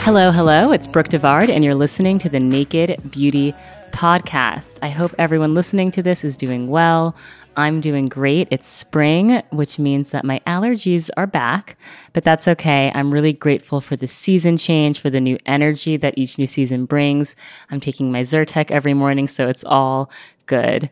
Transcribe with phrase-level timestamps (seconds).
[0.00, 0.72] Hello, hello.
[0.72, 3.54] It's Brooke Devard, and you're listening to the Naked Beauty
[3.90, 4.78] Podcast.
[4.82, 7.16] I hope everyone listening to this is doing well.
[7.56, 8.48] I'm doing great.
[8.50, 11.78] It's spring, which means that my allergies are back,
[12.12, 12.92] but that's okay.
[12.94, 16.84] I'm really grateful for the season change, for the new energy that each new season
[16.84, 17.34] brings.
[17.70, 20.10] I'm taking my Zyrtec every morning, so it's all
[20.46, 20.90] good.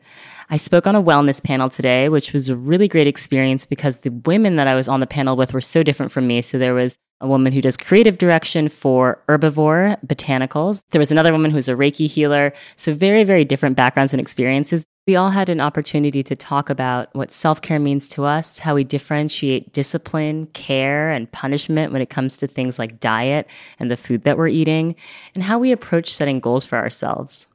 [0.50, 4.10] I spoke on a wellness panel today, which was a really great experience because the
[4.24, 6.40] women that I was on the panel with were so different from me.
[6.40, 10.82] So there was a woman who does creative direction for herbivore botanicals.
[10.90, 12.54] There was another woman who's a Reiki healer.
[12.76, 14.86] So very, very different backgrounds and experiences.
[15.06, 18.74] We all had an opportunity to talk about what self care means to us, how
[18.74, 23.96] we differentiate discipline, care, and punishment when it comes to things like diet and the
[23.98, 24.96] food that we're eating,
[25.34, 27.48] and how we approach setting goals for ourselves.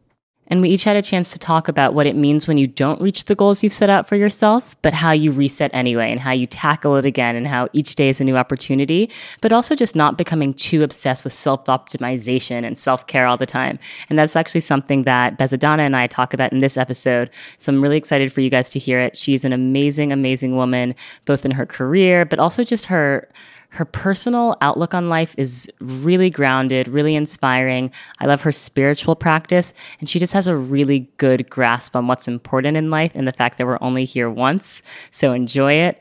[0.47, 3.01] And we each had a chance to talk about what it means when you don't
[3.01, 6.31] reach the goals you've set out for yourself, but how you reset anyway and how
[6.31, 9.09] you tackle it again and how each day is a new opportunity,
[9.41, 13.45] but also just not becoming too obsessed with self optimization and self care all the
[13.45, 13.79] time.
[14.09, 17.29] And that's actually something that Bezadonna and I talk about in this episode.
[17.57, 19.17] So I'm really excited for you guys to hear it.
[19.17, 20.93] She's an amazing, amazing woman,
[21.25, 23.29] both in her career, but also just her,
[23.73, 27.91] her personal outlook on life is really grounded, really inspiring.
[28.19, 32.27] I love her spiritual practice, and she just has a really good grasp on what's
[32.27, 34.83] important in life and the fact that we're only here once.
[35.09, 35.99] So enjoy it.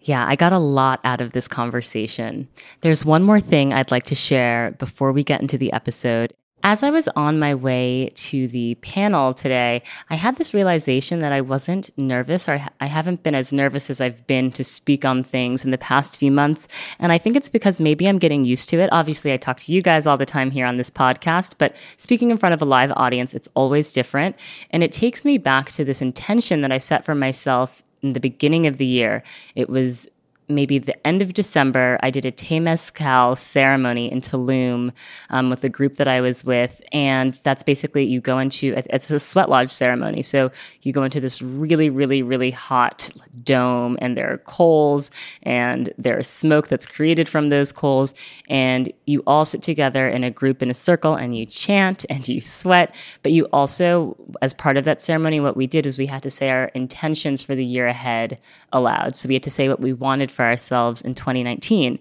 [0.00, 2.46] Yeah, I got a lot out of this conversation.
[2.82, 6.34] There's one more thing I'd like to share before we get into the episode.
[6.66, 11.30] As I was on my way to the panel today, I had this realization that
[11.30, 15.22] I wasn't nervous or I haven't been as nervous as I've been to speak on
[15.22, 16.66] things in the past few months.
[16.98, 18.88] And I think it's because maybe I'm getting used to it.
[18.92, 22.30] Obviously, I talk to you guys all the time here on this podcast, but speaking
[22.30, 24.34] in front of a live audience, it's always different.
[24.70, 28.20] And it takes me back to this intention that I set for myself in the
[28.20, 29.22] beginning of the year.
[29.54, 30.08] It was
[30.48, 34.92] maybe the end of December, I did a Temazcal ceremony in Tulum
[35.30, 36.82] um, with the group that I was with.
[36.92, 40.22] And that's basically you go into it's a sweat lodge ceremony.
[40.22, 40.50] So
[40.82, 43.10] you go into this really, really, really hot
[43.42, 45.10] dome, and there are coals
[45.42, 48.14] and there's smoke that's created from those coals.
[48.48, 52.26] And you all sit together in a group in a circle and you chant and
[52.28, 52.94] you sweat.
[53.22, 56.30] But you also, as part of that ceremony, what we did was we had to
[56.30, 58.38] say our intentions for the year ahead
[58.72, 59.16] aloud.
[59.16, 61.98] So we had to say what we wanted for ourselves in 2019.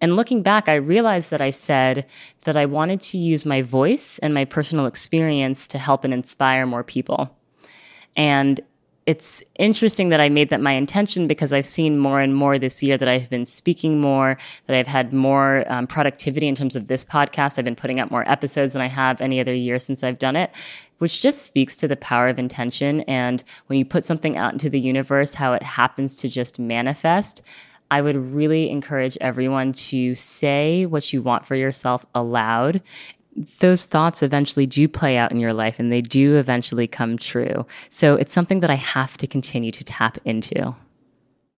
[0.00, 2.06] And looking back, I realized that I said
[2.42, 6.66] that I wanted to use my voice and my personal experience to help and inspire
[6.66, 7.36] more people.
[8.16, 8.60] And
[9.04, 12.82] it's interesting that I made that my intention because I've seen more and more this
[12.82, 16.86] year that I've been speaking more, that I've had more um, productivity in terms of
[16.86, 17.58] this podcast.
[17.58, 20.36] I've been putting out more episodes than I have any other year since I've done
[20.36, 20.52] it,
[20.98, 23.00] which just speaks to the power of intention.
[23.02, 27.42] And when you put something out into the universe, how it happens to just manifest.
[27.92, 32.80] I would really encourage everyone to say what you want for yourself aloud.
[33.58, 37.66] Those thoughts eventually do play out in your life and they do eventually come true.
[37.90, 40.74] So it's something that I have to continue to tap into.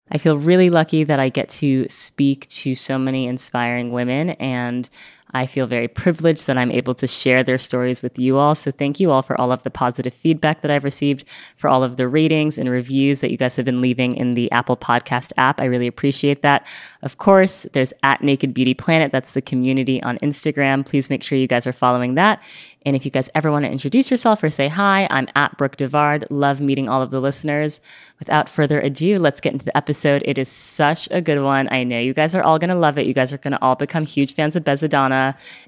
[0.09, 4.89] I feel really lucky that I get to speak to so many inspiring women and
[5.33, 8.56] I feel very privileged that I'm able to share their stories with you all.
[8.56, 11.25] So thank you all for all of the positive feedback that I've received,
[11.56, 14.51] for all of the ratings and reviews that you guys have been leaving in the
[14.51, 15.59] Apple Podcast app.
[15.59, 16.68] I really appreciate that.
[17.01, 19.12] Of course, there's at Naked Beauty Planet.
[19.12, 20.85] That's the community on Instagram.
[20.85, 22.41] Please make sure you guys are following that.
[22.86, 25.77] And if you guys ever want to introduce yourself or say hi, I'm at Brooke
[25.77, 26.27] Devard.
[26.29, 27.79] Love meeting all of the listeners.
[28.19, 30.21] Without further ado, let's get into the episode.
[30.25, 31.68] It is such a good one.
[31.71, 33.07] I know you guys are all going to love it.
[33.07, 35.23] You guys are going to all become huge fans of Bezadonna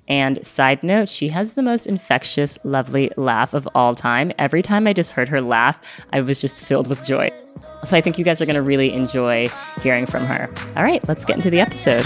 [0.07, 4.31] And side note, she has the most infectious, lovely laugh of all time.
[4.37, 5.79] Every time I just heard her laugh,
[6.13, 7.31] I was just filled with joy.
[7.83, 9.47] So I think you guys are going to really enjoy
[9.81, 10.49] hearing from her.
[10.75, 12.05] All right, let's get into the episode.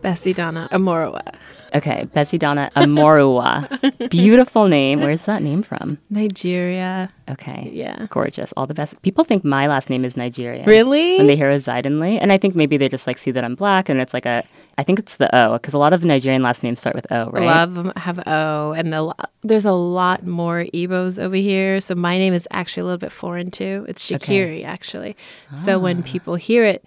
[0.00, 1.34] Bessie Donna Amorua.
[1.74, 3.68] Okay, Bessie Donna Amorua.
[4.10, 5.00] Beautiful name.
[5.00, 5.98] Where's that name from?
[6.08, 7.12] Nigeria.
[7.28, 7.70] Okay.
[7.74, 8.06] Yeah.
[8.08, 8.52] Gorgeous.
[8.56, 9.00] All the best.
[9.02, 10.64] People think my last name is Nigerian.
[10.64, 11.18] Really?
[11.18, 12.16] When they hear Zaidenly.
[12.20, 14.44] And I think maybe they just like see that I'm black and it's like a,
[14.78, 17.28] I think it's the O because a lot of Nigerian last names start with O,
[17.30, 17.42] right?
[17.42, 19.12] A lot of them have O, and the,
[19.42, 21.80] there's a lot more Igbos over here.
[21.80, 23.84] So my name is actually a little bit foreign too.
[23.88, 25.16] It's Shakiri, actually.
[25.52, 25.78] So Ah.
[25.80, 26.84] when people hear it,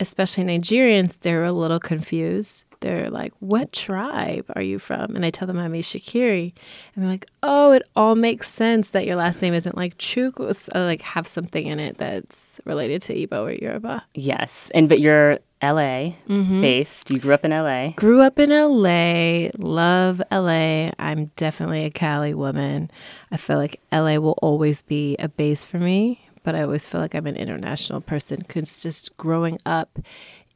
[0.00, 2.64] especially Nigerians, they're a little confused.
[2.80, 6.52] They're like, "What tribe are you from?" And I tell them I'm a Shakiri,
[6.94, 10.68] and they're like, "Oh, it all makes sense that your last name isn't like Chukwu,
[10.74, 14.70] uh, like have something in it that's related to Igbo or Yoruba." Yes.
[14.74, 16.60] And but you're LA Mm-hmm.
[16.60, 17.10] based.
[17.10, 17.92] You grew up in LA.
[17.96, 20.90] Grew up in LA, love LA.
[20.98, 22.90] I'm definitely a Cali woman.
[23.32, 27.00] I feel like LA will always be a base for me, but I always feel
[27.00, 29.98] like I'm an international person because just growing up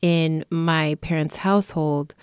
[0.00, 2.14] in my parents' household,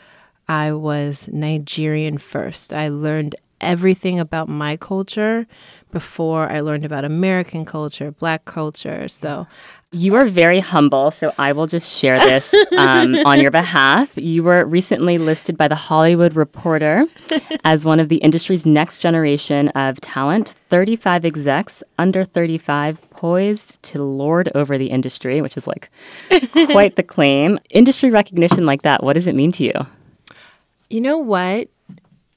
[0.47, 2.73] I was Nigerian first.
[2.73, 5.47] I learned everything about my culture
[5.91, 9.09] before I learned about American culture, black culture.
[9.09, 9.47] So
[9.93, 14.17] You are very humble, so I will just share this um, on your behalf.
[14.17, 17.05] You were recently listed by the Hollywood Reporter
[17.63, 24.03] as one of the industry's next generation of talent 35 execs under 35 poised to
[24.03, 25.89] lord over the industry, which is like
[26.65, 27.57] quite the claim.
[27.69, 29.87] Industry recognition like that, what does it mean to you?
[30.89, 31.69] You know what?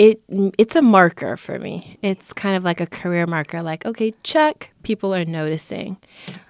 [0.00, 0.22] It
[0.56, 1.98] it's a marker for me.
[2.00, 5.98] It's kind of like a career marker like okay, check, people are noticing,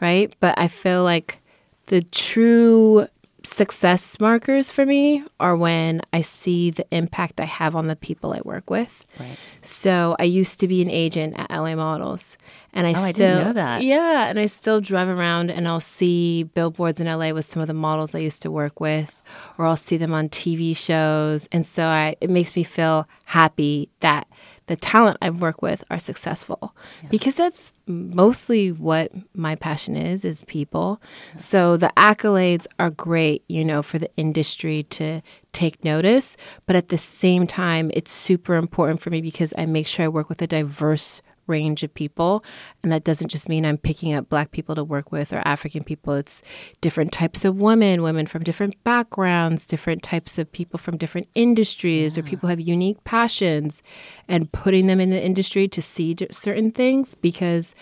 [0.00, 0.32] right?
[0.38, 1.40] But I feel like
[1.86, 3.08] the true
[3.50, 8.32] success markers for me are when I see the impact I have on the people
[8.32, 9.06] I work with.
[9.18, 9.36] Right.
[9.60, 12.38] So I used to be an agent at LA Models,
[12.72, 13.82] and I Oh, I still didn't know that.
[13.82, 17.66] yeah, and I still drive around and I'll see billboards in LA with some of
[17.68, 19.20] the models I used to work with,
[19.58, 23.88] or I'll see them on TV shows, and so I it makes me feel happy
[24.00, 24.26] that
[24.70, 26.76] the talent I work with are successful
[27.10, 31.02] because that's mostly what my passion is is people.
[31.36, 36.36] So the accolades are great, you know, for the industry to take notice,
[36.66, 40.08] but at the same time it's super important for me because I make sure I
[40.08, 41.20] work with a diverse
[41.50, 42.42] range of people
[42.82, 45.82] and that doesn't just mean i'm picking up black people to work with or african
[45.84, 46.40] people it's
[46.80, 52.16] different types of women women from different backgrounds different types of people from different industries
[52.16, 53.82] or people have unique passions
[54.28, 57.74] and putting them in the industry to see certain things because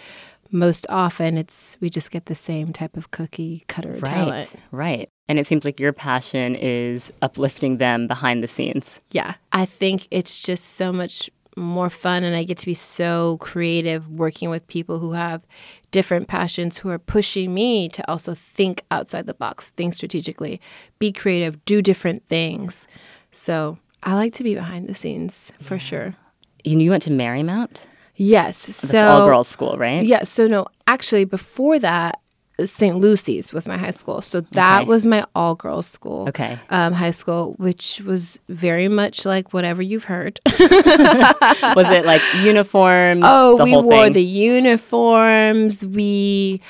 [0.51, 4.03] most often it's we just get the same type of cookie cutter Right.
[4.03, 5.09] talent Right.
[5.31, 8.99] And it seems like your passion is uplifting them behind the scenes.
[9.11, 13.37] Yeah, I think it's just so much more fun, and I get to be so
[13.39, 15.43] creative working with people who have
[15.91, 20.61] different passions who are pushing me to also think outside the box, think strategically,
[20.99, 22.87] be creative, do different things.
[23.31, 26.15] So I like to be behind the scenes for sure.
[26.65, 27.81] You you went to Marymount?
[28.17, 28.57] Yes.
[28.57, 30.03] So That's all girls school, right?
[30.03, 30.25] Yeah.
[30.25, 32.21] So no, actually, before that,
[32.65, 32.97] St.
[32.97, 34.21] Lucy's was my high school.
[34.21, 34.89] So that Okay.
[34.89, 36.29] was my all girls school.
[36.29, 36.59] Okay.
[36.71, 40.41] Um, high school, which was very much like whatever you've heard.
[41.77, 43.21] Was it like uniforms?
[43.25, 44.13] Oh, we wore thing?
[44.15, 45.85] the uniforms.
[45.87, 46.61] We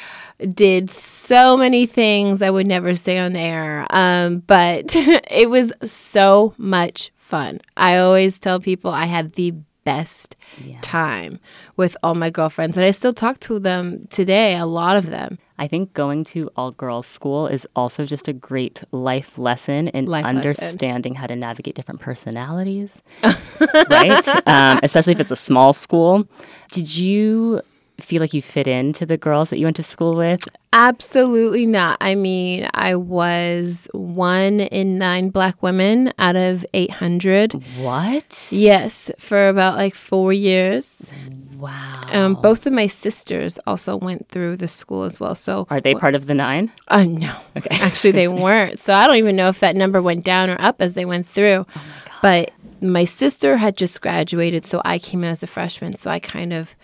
[0.55, 3.87] did so many things I would never say on air.
[3.91, 7.61] Um, but it was so much fun.
[7.77, 9.55] I always tell people I had the
[9.85, 10.79] best yeah.
[10.83, 11.41] time
[11.77, 15.39] with all my girlfriends, and I still talk to them today, a lot of them.
[15.59, 20.07] I think going to all girls school is also just a great life lesson in
[20.07, 21.21] life understanding lesson.
[21.21, 23.03] how to navigate different personalities,
[23.91, 24.47] right?
[24.47, 26.29] Um, especially if it's a small school.
[26.71, 27.63] Did you
[28.01, 30.47] feel like you fit into the girls that you went to school with?
[30.73, 31.97] Absolutely not.
[32.01, 37.55] I mean, I was one in nine black women out of 800.
[37.79, 38.49] What?
[38.51, 41.13] Yes, for about like four years.
[41.57, 42.05] Wow.
[42.13, 45.35] Um, both of my sisters also went through the school as well.
[45.35, 46.71] So are they part of the nine?
[46.89, 47.35] Uh, no.
[47.57, 47.69] Okay.
[47.81, 48.79] Actually, they weren't.
[48.79, 51.27] So I don't even know if that number went down or up as they went
[51.27, 51.67] through.
[51.75, 51.83] Oh
[52.23, 55.97] but my sister had just graduated, so I came in as a freshman.
[55.97, 56.77] So I kind of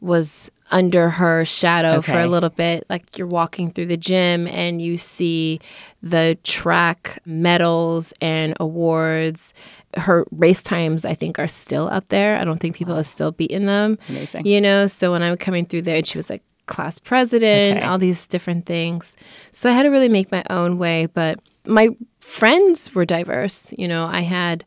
[0.00, 2.12] was under her shadow okay.
[2.12, 2.84] for a little bit.
[2.88, 5.60] Like you're walking through the gym and you see
[6.02, 9.54] the track medals and awards.
[9.96, 12.36] Her race times, I think, are still up there.
[12.36, 13.98] I don't think people have still beaten them.
[14.08, 14.46] Amazing.
[14.46, 17.86] You know, so when I'm coming through there, and she was like class president, okay.
[17.86, 19.16] all these different things.
[19.52, 21.06] So I had to really make my own way.
[21.06, 23.72] But my friends were diverse.
[23.78, 24.64] You know, I had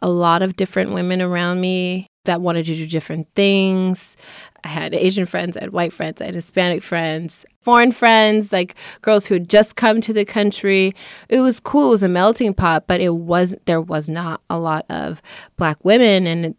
[0.00, 4.16] a lot of different women around me that wanted to do different things.
[4.64, 8.74] I had Asian friends, I had white friends, I had Hispanic friends, foreign friends, like
[9.02, 10.92] girls who had just come to the country.
[11.28, 11.88] It was cool.
[11.88, 15.22] It was a melting pot, but it was there was not a lot of
[15.56, 16.54] black women, and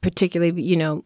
[0.00, 1.04] particularly, you know,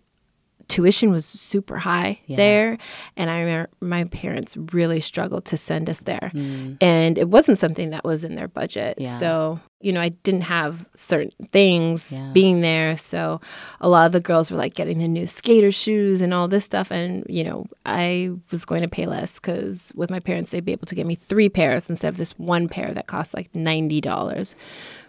[0.69, 2.37] tuition was super high yeah.
[2.37, 2.79] there.
[3.17, 6.31] And I remember my parents really struggled to send us there.
[6.35, 6.77] Mm.
[6.81, 8.99] And it wasn't something that was in their budget.
[8.99, 9.19] Yeah.
[9.19, 12.31] So, you know, I didn't have certain things yeah.
[12.33, 12.97] being there.
[12.97, 13.41] So
[13.81, 16.67] a lot of the girls were like getting the new skater shoes and all this
[16.67, 16.91] stuff.
[16.91, 20.73] And, you know, I was going to pay less because with my parents, they'd be
[20.73, 24.55] able to get me three pairs instead of this one pair that cost like $90,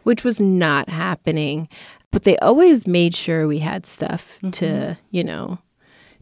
[0.03, 1.67] which was not happening
[2.11, 4.51] but they always made sure we had stuff mm-hmm.
[4.51, 5.59] to, you know,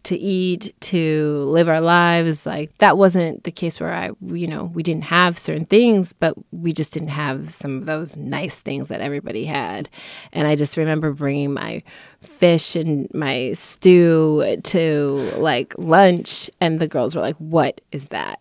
[0.03, 2.46] to eat, to live our lives.
[2.46, 6.36] Like that wasn't the case where I, you know, we didn't have certain things, but
[6.51, 9.89] we just didn't have some of those nice things that everybody had.
[10.32, 11.84] And I just remember bringing my
[12.22, 18.39] fish and my stew to like lunch, and the girls were like, "What is that?"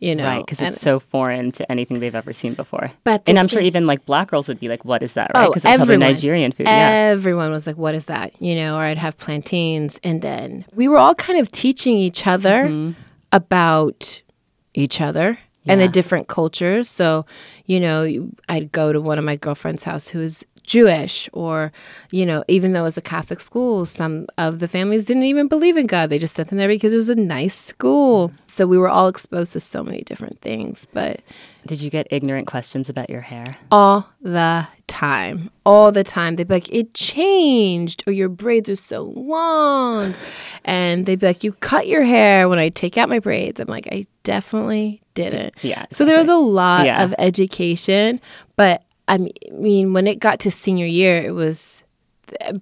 [0.00, 0.46] You know, right?
[0.46, 2.90] Because it's so foreign to anything they've ever seen before.
[3.04, 5.48] But and I'm sure even like black girls would be like, "What is that?" Right?
[5.48, 6.66] Because oh, it's probably Nigerian food.
[6.66, 7.52] Yeah, everyone yeah.
[7.52, 10.98] was like, "What is that?" You know, or I'd have plantains, and then we were
[10.98, 13.00] all kind of teaching each other mm-hmm.
[13.32, 14.22] about
[14.74, 15.38] each other.
[15.64, 15.72] Yeah.
[15.72, 16.88] And the different cultures.
[16.88, 17.26] So,
[17.66, 21.72] you know, I'd go to one of my girlfriend's house who was Jewish, or,
[22.10, 25.48] you know, even though it was a Catholic school, some of the families didn't even
[25.48, 26.08] believe in God.
[26.08, 28.32] They just sent them there because it was a nice school.
[28.58, 30.88] So we were all exposed to so many different things.
[30.92, 31.20] But
[31.64, 33.46] did you get ignorant questions about your hair?
[33.70, 35.48] All the time.
[35.64, 36.34] All the time.
[36.34, 40.16] They'd be like, it changed, or your braids are so long.
[40.64, 43.60] And they'd be like, you cut your hair when I take out my braids.
[43.60, 45.54] I'm like, I definitely didn't.
[45.62, 45.84] Yeah.
[45.84, 45.94] Exactly.
[45.94, 47.04] So there was a lot yeah.
[47.04, 48.20] of education,
[48.56, 51.84] but I mean, when it got to senior year, it was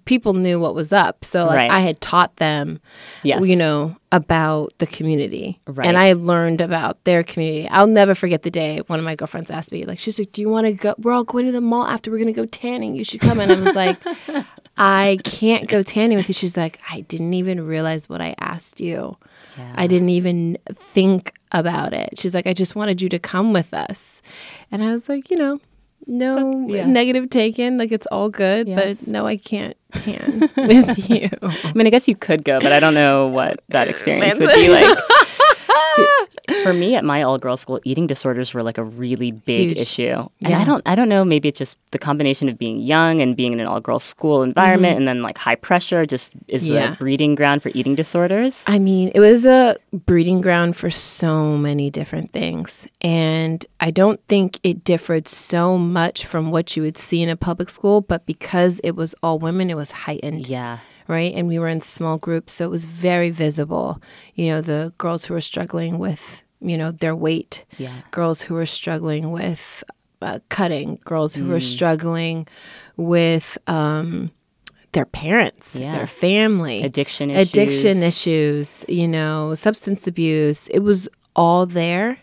[0.04, 1.24] people knew what was up.
[1.24, 1.70] So like right.
[1.70, 2.80] I had taught them,
[3.22, 3.44] yes.
[3.44, 5.86] you know, about the community, right.
[5.86, 7.68] and I learned about their community.
[7.68, 10.40] I'll never forget the day one of my girlfriends asked me, like, she's like, "Do
[10.40, 10.94] you want to go?
[10.98, 12.10] We're all going to the mall after.
[12.10, 12.94] We're going to go tanning.
[12.94, 13.98] You should come." And I was like,
[14.78, 18.80] "I can't go tanning with you." She's like, "I didn't even realize what I asked
[18.80, 19.16] you."
[19.56, 19.72] Yeah.
[19.74, 22.18] I didn't even think about it.
[22.18, 24.20] She's like, I just wanted you to come with us.
[24.70, 25.60] And I was like, you know,
[26.06, 26.86] no yeah.
[26.86, 27.78] negative taken.
[27.78, 29.04] Like it's all good, yes.
[29.04, 31.30] but no, I can't tan with you.
[31.42, 34.54] I mean, I guess you could go, but I don't know what that experience would
[34.54, 34.98] be like.
[36.62, 39.78] for me at my all girls school, eating disorders were like a really big Huge.
[39.78, 40.08] issue.
[40.08, 40.60] And yeah.
[40.60, 43.52] I don't I don't know, maybe it's just the combination of being young and being
[43.52, 44.98] in an all girls school environment mm-hmm.
[44.98, 46.92] and then like high pressure just is yeah.
[46.92, 48.62] a breeding ground for eating disorders.
[48.66, 52.88] I mean, it was a breeding ground for so many different things.
[53.00, 57.36] And I don't think it differed so much from what you would see in a
[57.36, 60.48] public school, but because it was all women, it was heightened.
[60.48, 61.32] Yeah right?
[61.34, 64.00] And we were in small groups, so it was very visible.
[64.34, 68.02] You know, the girls who were struggling with, you know, their weight, yeah.
[68.10, 69.84] girls who were struggling with
[70.22, 71.50] uh, cutting, girls who mm.
[71.50, 72.46] were struggling
[72.96, 74.30] with um,
[74.92, 75.92] their parents, yeah.
[75.92, 77.48] their family, addiction issues.
[77.48, 80.68] addiction issues, you know, substance abuse.
[80.68, 82.18] It was all there.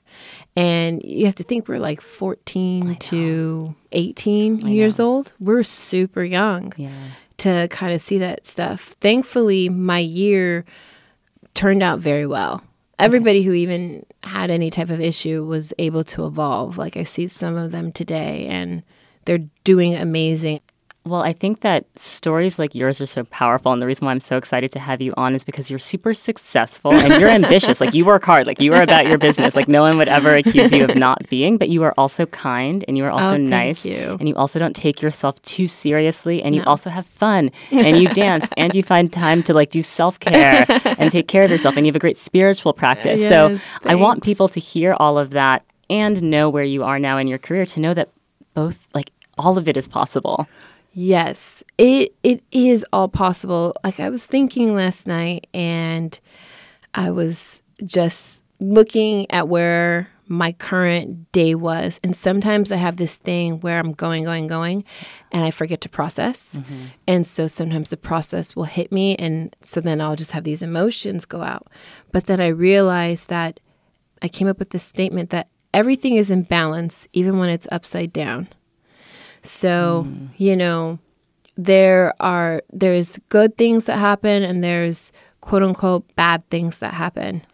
[0.55, 5.33] And you have to think we're like 14 to 18 years old.
[5.39, 6.73] We're super young.
[6.77, 6.91] Yeah
[7.37, 8.95] to kind of see that stuff.
[9.01, 10.65] Thankfully, my year
[11.53, 12.63] turned out very well.
[12.99, 16.77] everybody who even had any type of issue was able to evolve.
[16.77, 18.83] Like I see some of them today and
[19.25, 20.61] they're doing amazing.
[21.05, 23.73] Well, I think that stories like yours are so powerful.
[23.73, 26.13] And the reason why I'm so excited to have you on is because you're super
[26.13, 27.81] successful and you're ambitious.
[27.81, 28.47] Like you work hard.
[28.47, 29.53] Like you are about your business.
[29.53, 32.85] Like no one would ever accuse you of not being, but you are also kind
[32.87, 33.83] and you are also Oh, thank nice.
[33.85, 34.15] you.
[34.17, 36.41] And you also don't take yourself too seriously.
[36.41, 39.83] And you also have fun and you dance and you find time to like do
[39.83, 40.65] self care
[40.97, 41.75] and take care of yourself.
[41.75, 43.19] And you have a great spiritual practice.
[43.27, 46.97] so Yes, I want people to hear all of that and know where you are
[46.97, 48.07] now in your career to know that
[48.53, 50.47] both, like, all of it is possible.
[50.93, 53.73] Yes, it it is all possible.
[53.83, 56.17] Like I was thinking last night and
[56.93, 63.17] I was just looking at where my current day was and sometimes I have this
[63.17, 64.85] thing where I'm going going going
[65.31, 66.55] and I forget to process.
[66.55, 66.83] Mm-hmm.
[67.07, 70.61] And so sometimes the process will hit me and so then I'll just have these
[70.61, 71.67] emotions go out.
[72.11, 73.59] But then I realized that
[74.21, 78.13] I came up with this statement that everything is in balance even when it's upside
[78.13, 78.47] down.
[79.43, 80.07] So,
[80.37, 80.99] you know,
[81.55, 87.45] there are there's good things that happen and there's quote unquote bad things that happen.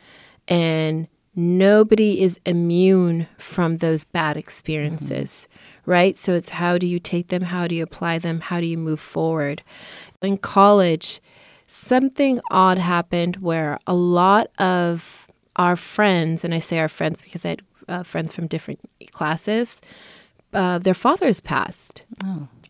[0.48, 5.48] And nobody is immune from those bad experiences,
[5.86, 6.16] right?
[6.16, 7.42] So it's how do you take them?
[7.42, 8.40] How do you apply them?
[8.42, 9.64] How do you move forward?
[10.22, 11.22] In college,
[11.68, 17.46] something odd happened where a lot of our friends, and I say our friends because
[17.46, 18.80] I had uh, friends from different
[19.12, 19.82] classes,
[20.54, 22.04] uh, their fathers passed.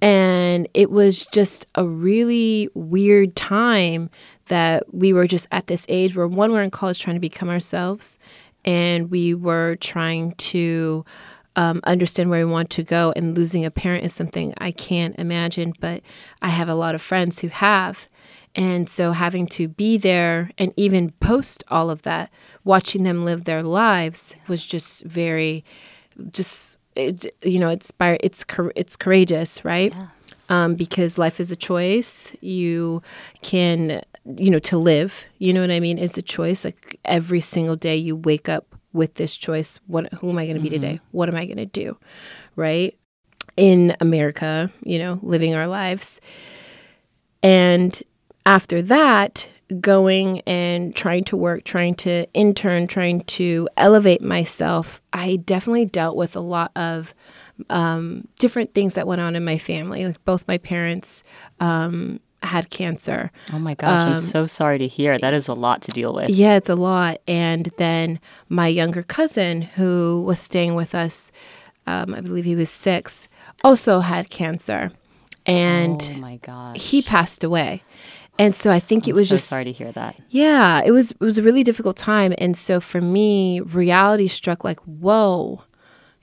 [0.02, 4.10] And it was just a really weird time
[4.46, 7.50] that we were just at this age where one, we're in college trying to become
[7.50, 8.18] ourselves,
[8.66, 11.06] and we were trying to
[11.56, 13.14] um, understand where we want to go.
[13.16, 16.02] And losing a parent is something I can't imagine, but
[16.42, 18.08] I have a lot of friends who have.
[18.56, 22.32] And so having to be there and even post all of that,
[22.64, 25.64] watching them live their lives was just very,
[26.32, 29.94] just it, you know, it's by it's it's courageous, right?
[30.50, 32.36] Um, because life is a choice.
[32.42, 33.02] You
[33.42, 34.02] can,
[34.38, 35.28] you know, to live.
[35.38, 35.98] You know what I mean?
[35.98, 36.66] Is a choice.
[36.66, 39.80] Like every single day, you wake up with this choice.
[39.88, 40.12] What?
[40.14, 41.00] Who am I going to be today?
[41.12, 41.98] What am I going to do?
[42.56, 42.98] Right?
[43.58, 46.20] In America, you know, living our lives.
[47.44, 48.02] And
[48.46, 55.38] after that, going and trying to work, trying to intern, trying to elevate myself, I
[55.38, 57.14] definitely dealt with a lot of
[57.70, 60.06] um, different things that went on in my family.
[60.06, 61.24] Like both my parents
[61.60, 63.32] um, had cancer.
[63.54, 65.18] Oh my gosh, I'm so sorry to hear.
[65.18, 66.30] That is a lot to deal with.
[66.30, 67.20] Yeah, it's a lot.
[67.28, 71.32] And then my younger cousin, who was staying with us,
[71.86, 73.28] um, I believe he was six,
[73.64, 74.92] also had cancer.
[75.46, 76.78] And oh my gosh.
[76.78, 77.84] he passed away.
[78.40, 80.16] And so I think it was so just sorry to hear that.
[80.30, 84.64] Yeah, it was it was a really difficult time and so for me reality struck
[84.64, 85.64] like whoa.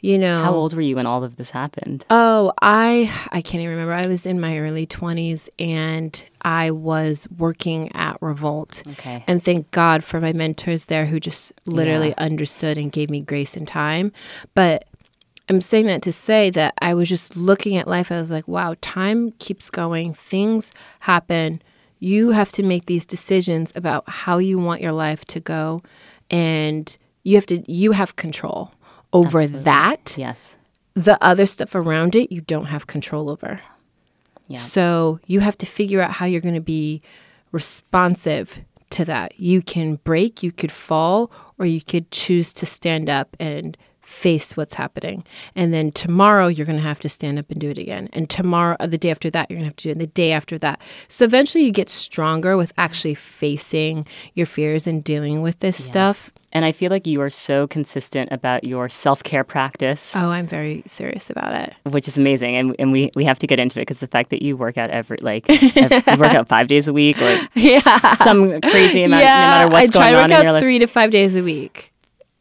[0.00, 0.42] You know.
[0.44, 2.04] How old were you when all of this happened?
[2.10, 3.92] Oh, I I can't even remember.
[3.94, 8.82] I was in my early 20s and I was working at Revolt.
[8.92, 9.24] Okay.
[9.26, 12.14] And thank God for my mentors there who just literally Yeah.
[12.18, 14.12] understood and gave me grace and time.
[14.54, 14.84] But
[15.48, 18.12] I'm saying that to say that I was just looking at life.
[18.12, 21.62] I was like, wow, time keeps going, things happen.
[21.98, 25.82] You have to make these decisions about how you want your life to go.
[26.30, 28.72] And you have to, you have control
[29.12, 30.14] over that.
[30.16, 30.56] Yes.
[30.94, 33.60] The other stuff around it, you don't have control over.
[34.48, 34.58] Yeah.
[34.58, 37.02] So you have to figure out how you're going to be
[37.52, 39.38] responsive to that.
[39.40, 43.76] You can break, you could fall, or you could choose to stand up and
[44.16, 45.24] face what's happening.
[45.54, 48.08] And then tomorrow you're going to have to stand up and do it again.
[48.12, 49.92] And tomorrow, uh, the day after that, you're going to have to do it.
[49.92, 50.80] And the day after that.
[51.08, 56.30] So eventually you get stronger with actually facing your fears and dealing with this stuff.
[56.52, 60.46] And I feel like you are so consistent about your self care practice, Oh, I'm
[60.46, 61.74] very serious about it.
[61.84, 62.56] which is amazing.
[62.56, 64.78] And, and we, we have to get into it because the fact that you work
[64.78, 67.98] out every, like, ev- you work out five days a week or Yeah.
[68.16, 70.24] some crazy amount, no matter what's going on.
[70.24, 71.92] I try to work out three to five days a week.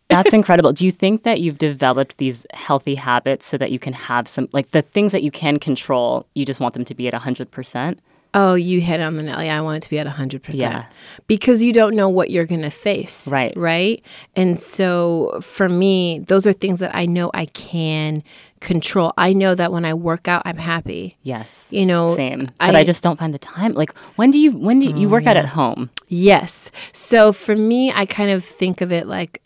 [0.08, 0.72] That's incredible.
[0.72, 4.48] Do you think that you've developed these healthy habits so that you can have some,
[4.52, 7.98] like the things that you can control, you just want them to be at 100%?
[8.38, 9.42] Oh, you hit on the nail.
[9.42, 10.42] Yeah, I want it to be at 100%.
[10.56, 10.86] Yeah.
[11.26, 13.30] Because you don't know what you're going to face.
[13.30, 13.54] Right.
[13.56, 14.06] Right.
[14.36, 18.24] And so for me, those are things that I know I can
[18.60, 19.14] control.
[19.18, 21.18] I know that when I work out, I'm happy.
[21.24, 21.68] Yes.
[21.72, 22.52] You know, Same.
[22.60, 23.74] But I, I- just don't find the time.
[23.74, 25.90] Like, when do you, when do you, you work out at home?
[26.10, 26.72] Yes.
[26.92, 29.42] So for me, I kind of think of it like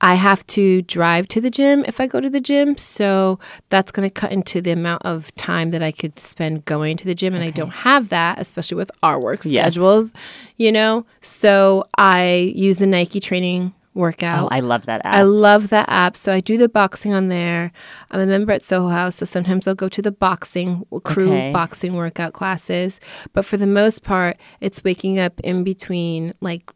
[0.00, 2.76] I have to drive to the gym if I go to the gym.
[2.76, 6.96] So that's going to cut into the amount of time that I could spend going
[6.98, 7.34] to the gym.
[7.34, 9.72] And I don't have that, especially with our work Yes.
[9.74, 10.14] schedules,
[10.56, 11.04] you know?
[11.20, 14.44] So I use the Nike training workout.
[14.44, 15.14] Oh, I love that app.
[15.14, 16.14] I love that app.
[16.14, 17.72] So I do the boxing on there.
[18.12, 21.52] I'm a member at Soho House, so sometimes I'll go to the boxing crew Okay.
[21.52, 23.00] boxing workout classes.
[23.32, 26.70] But for the most part, it's waking up in between like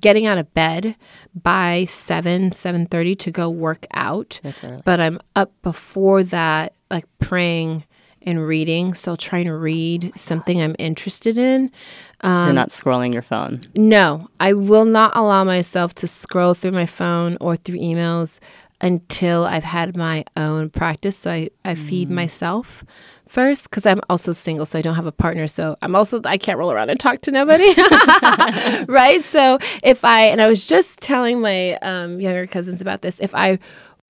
[0.00, 0.96] getting out of bed
[1.34, 4.40] by 7 7:30 to go work out.
[4.84, 7.84] But I'm up before that like praying
[8.24, 11.72] and reading, so trying to read something I'm interested in.
[12.20, 13.60] Um, You're not scrolling your phone.
[13.74, 18.38] No, I will not allow myself to scroll through my phone or through emails
[18.80, 21.18] until I've had my own practice.
[21.18, 22.84] So I, I feed myself
[23.32, 25.46] first because I'm also single, so I don't have a partner.
[25.48, 27.64] So I'm also, I can't roll around and talk to nobody.
[28.92, 29.20] right?
[29.24, 33.34] So if I, and I was just telling my um, younger cousins about this, if
[33.34, 33.58] I,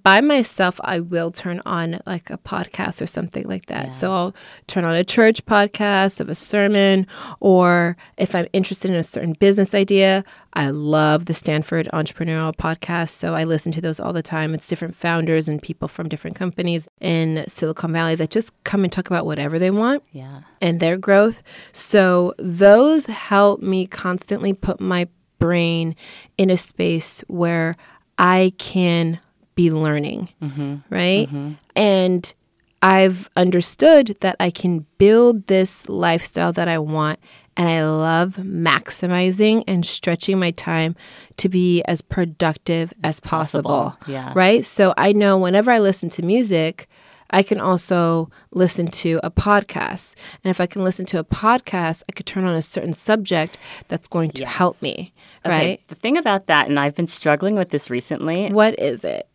[0.02, 3.94] by myself, I will turn on like a podcast or something like that.
[3.94, 4.34] So I'll
[4.66, 7.06] turn on a church podcast of a sermon,
[7.40, 13.10] or if I'm interested in a certain business idea, I love the Stanford Entrepreneurial Podcast.
[13.10, 14.54] So I listen to those all the time.
[14.54, 18.92] It's different founders and people from different companies in Silicon Valley that just come and
[18.92, 20.40] talk about whatever they want Yeah.
[20.60, 21.42] and their growth.
[21.72, 25.94] So those help me constantly put my brain
[26.36, 27.76] in a space where
[28.18, 29.18] I can
[29.54, 30.76] be learning, mm-hmm.
[30.90, 31.26] right?
[31.28, 31.52] Mm-hmm.
[31.76, 32.34] And
[32.82, 37.20] I've understood that I can build this lifestyle that I want.
[37.54, 40.96] And I love maximizing and stretching my time
[41.36, 43.90] to be as productive as possible.
[43.90, 44.32] Possible, yeah.
[44.34, 44.64] Right.
[44.64, 46.88] So I know whenever I listen to music,
[47.32, 50.14] I can also listen to a podcast.
[50.44, 53.58] And if I can listen to a podcast, I could turn on a certain subject
[53.88, 55.12] that's going to help me.
[55.44, 55.88] Okay, Right.
[55.88, 59.28] The thing about that, and I've been struggling with this recently, What is it?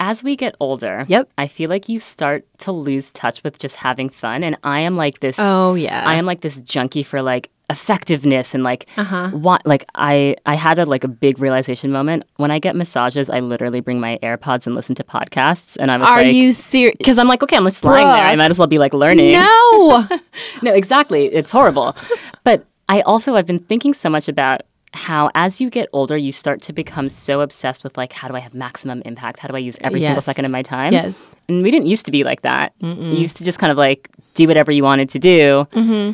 [0.00, 1.28] As we get older, Yep.
[1.38, 4.42] I feel like you start to lose touch with just having fun.
[4.44, 6.02] And I am like this Oh, yeah.
[6.06, 9.30] I am like this junkie for like effectiveness and like Uh-huh.
[9.30, 13.30] what like I I had a like a big realization moment when I get massages
[13.30, 16.30] I literally bring my AirPods and listen to podcasts and I was Are like Are
[16.30, 16.96] you serious?
[16.98, 19.32] because I'm like okay I'm just lying there I might as well be like learning
[19.32, 20.06] No.
[20.62, 21.96] no exactly it's horrible
[22.44, 24.60] but I also I've been thinking so much about
[24.94, 28.34] how as you get older you start to become so obsessed with like how do
[28.34, 31.34] I have maximum impact how do I use every single second of my time yes.
[31.48, 32.72] and we didn't used to be like that.
[32.80, 35.66] You used to just kind of like do whatever you wanted to do.
[35.72, 36.12] Mm-hmm.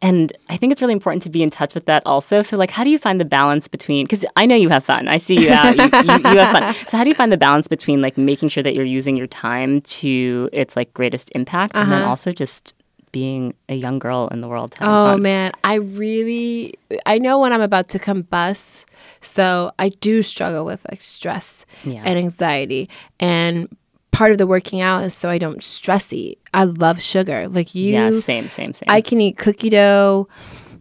[0.00, 2.42] And I think it's really important to be in touch with that also.
[2.42, 4.04] So, like, how do you find the balance between?
[4.04, 5.08] Because I know you have fun.
[5.08, 5.76] I see you out.
[5.76, 6.74] You, you, you have fun.
[6.86, 9.26] So, how do you find the balance between like making sure that you're using your
[9.26, 12.74] time to its like greatest impact, and then also just
[13.12, 14.74] being a young girl in the world?
[14.80, 15.22] Oh fun?
[15.22, 16.74] man, I really
[17.06, 18.84] I know when I'm about to combust.
[19.20, 22.02] So I do struggle with like stress Yeah.
[22.04, 22.88] and anxiety.
[23.20, 23.68] And
[24.12, 26.38] part of the working out is so I don't stress eat.
[26.54, 27.48] I love sugar.
[27.48, 28.86] Like you yeah, same, same, same.
[28.88, 30.28] I can eat cookie dough,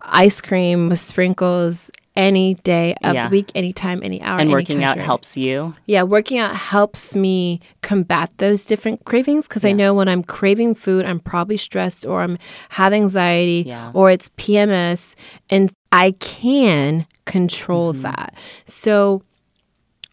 [0.02, 3.28] ice cream with sprinkles any day of Yeah.
[3.28, 4.40] the week, anytime, any hour.
[4.40, 5.72] and any working out helps you.
[5.86, 10.76] Yeah, working out helps me combat those different cravings because I know when I'm craving
[10.76, 12.38] food, I'm probably stressed or I'm
[12.70, 13.92] have anxiety Yeah.
[13.94, 15.16] or it's PMS,
[15.50, 18.02] and I can control Mm-hmm.
[18.02, 18.34] that.
[18.66, 19.22] So,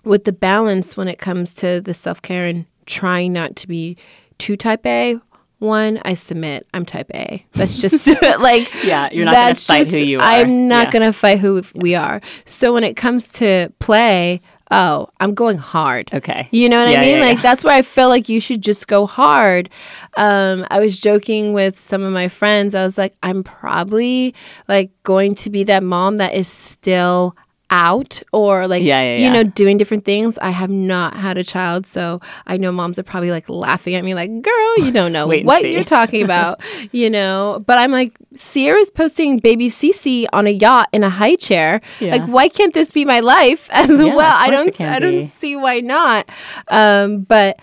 [0.05, 3.97] with the balance when it comes to the self care and trying not to be
[4.39, 5.19] too type A.
[5.65, 6.67] One, I submit.
[6.75, 7.45] I'm type A.
[7.55, 8.07] That's just
[8.39, 10.23] like Yeah, you're not gonna fight just- who you are.
[10.23, 10.91] I'm not Yeah.
[10.91, 12.21] gonna fight who we are.
[12.45, 16.11] So when it comes to play, oh, I'm going hard.
[16.13, 16.49] Okay.
[16.51, 17.19] You know what Yeah, I mean?
[17.19, 19.71] yeah, like that's where I feel like you should just go hard.
[20.17, 22.75] Um, I was joking with some of my friends.
[22.75, 24.35] I was like, I'm probably
[24.69, 27.37] like going to be that mom that is still
[27.71, 30.39] out or like Yeah, yeah, you know doing different things.
[30.39, 34.05] I have not had a child so i know moms are probably like laughing at
[34.05, 36.61] me like girl you don't know what you're talking about
[36.93, 37.63] you know?
[37.67, 41.81] But i'm like sierra's posting baby cc on a yacht in a high chair.
[42.01, 42.17] Yeah.
[42.17, 44.37] like why can't this be my life as Yeah, well?
[44.39, 45.25] I don't i don't be.
[45.25, 46.29] see why not.
[46.69, 47.59] Um but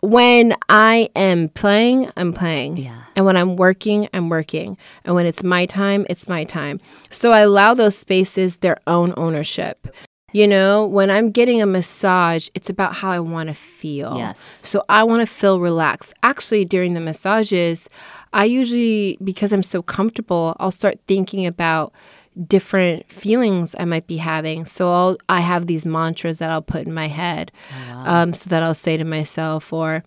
[0.00, 2.76] when i am playing i'm playing.
[2.78, 3.01] Yeah.
[3.16, 4.76] And when I'm working, I'm working.
[5.04, 6.80] And when it's my time, it's my time.
[7.10, 9.88] So I allow those spaces their own ownership.
[10.32, 14.16] You know, when I'm getting a massage, it's about how I want to feel.
[14.16, 14.60] Yes.
[14.62, 16.14] So I want to feel relaxed.
[16.22, 17.86] Actually, during the massages,
[18.32, 21.92] I usually, because I'm so comfortable, I'll start thinking about
[22.46, 24.64] different feelings I might be having.
[24.64, 28.48] So I'll, I have these mantras that I'll put in my head Oh, um, so
[28.48, 30.02] that I'll say to myself, or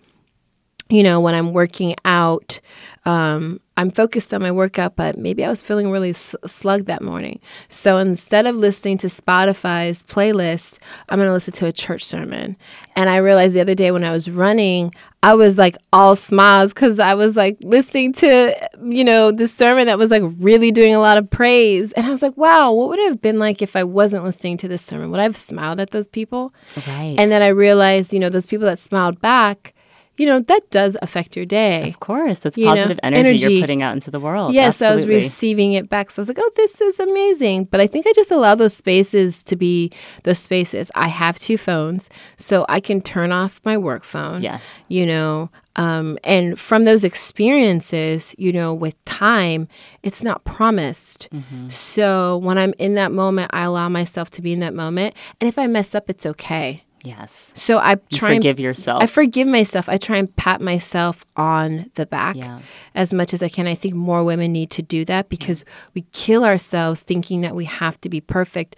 [0.89, 2.59] you know, when I'm working out,
[3.05, 7.01] um, I'm focused on my workout, but maybe I was feeling really s- slugged that
[7.01, 7.39] morning.
[7.69, 12.55] So instead of listening to Spotify's playlist, I'm going to listen to a church sermon.
[12.95, 14.93] And I realized the other day when I was running,
[15.23, 19.87] I was like all smiles because I was like listening to, you know, this sermon
[19.87, 21.91] that was like really doing a lot of praise.
[21.93, 24.57] And I was like, wow, what would it have been like if I wasn't listening
[24.57, 25.11] to this sermon?
[25.11, 26.53] Would I have smiled at those people?
[26.87, 27.15] Right.
[27.17, 29.73] And then I realized, you know, those people that smiled back,
[30.17, 31.87] you know, that does affect your day.
[31.89, 33.53] of course, that's you know, positive energy, energy.
[33.53, 34.53] you're putting out into the world.
[34.53, 36.11] Yes, I was receiving it back.
[36.11, 37.65] So I was like, oh, this is amazing.
[37.65, 39.91] But I think I just allow those spaces to be
[40.23, 40.91] those spaces.
[40.95, 44.41] I have two phones, so I can turn off my work phone.
[44.41, 44.61] Yes.
[44.87, 49.67] You know, um, and from those experiences, you know, with time,
[50.03, 51.27] it's not promised.
[51.31, 51.69] Mm-hmm.
[51.69, 55.15] So when I'm in that moment, I allow myself to be in that moment.
[55.41, 56.84] And if I mess up, it's okay.
[57.05, 57.51] Yes.
[57.53, 59.03] So I try and forgive yourself.
[59.03, 59.87] I forgive myself.
[59.87, 62.59] I try and pat myself on the back Yeah.
[62.95, 63.67] as much as I can.
[63.67, 65.63] I think more women need to do that because
[65.93, 68.75] we kill ourselves thinking that we have to be perfect.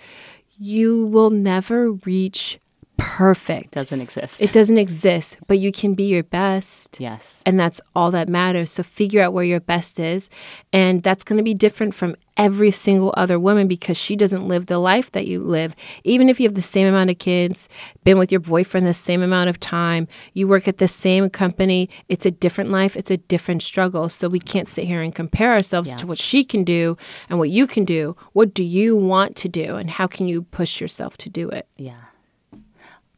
[0.59, 2.59] You will never reach
[2.97, 3.73] perfect.
[3.73, 4.41] Doesn't exist.
[4.41, 6.99] it doesn't exist, but you can be your best.
[6.99, 7.41] yes.
[7.45, 8.71] And that's all that matters.
[8.71, 10.29] So figure out where your best is.
[10.73, 14.67] And that's going to be different from every single other woman because she doesn't live
[14.67, 15.75] the life that you live.
[16.03, 17.67] Even if you have the same amount of kids,
[18.03, 21.89] been with your boyfriend the same amount of time, you work at the same company,
[22.09, 24.09] it's a different life, it's a different struggle.
[24.09, 26.97] So we can't sit here and compare ourselves to what she can do
[27.29, 28.15] and what you can do.
[28.33, 29.75] What do you want to do?
[29.75, 31.67] And how can you push yourself to do it?
[31.77, 31.95] Yeah.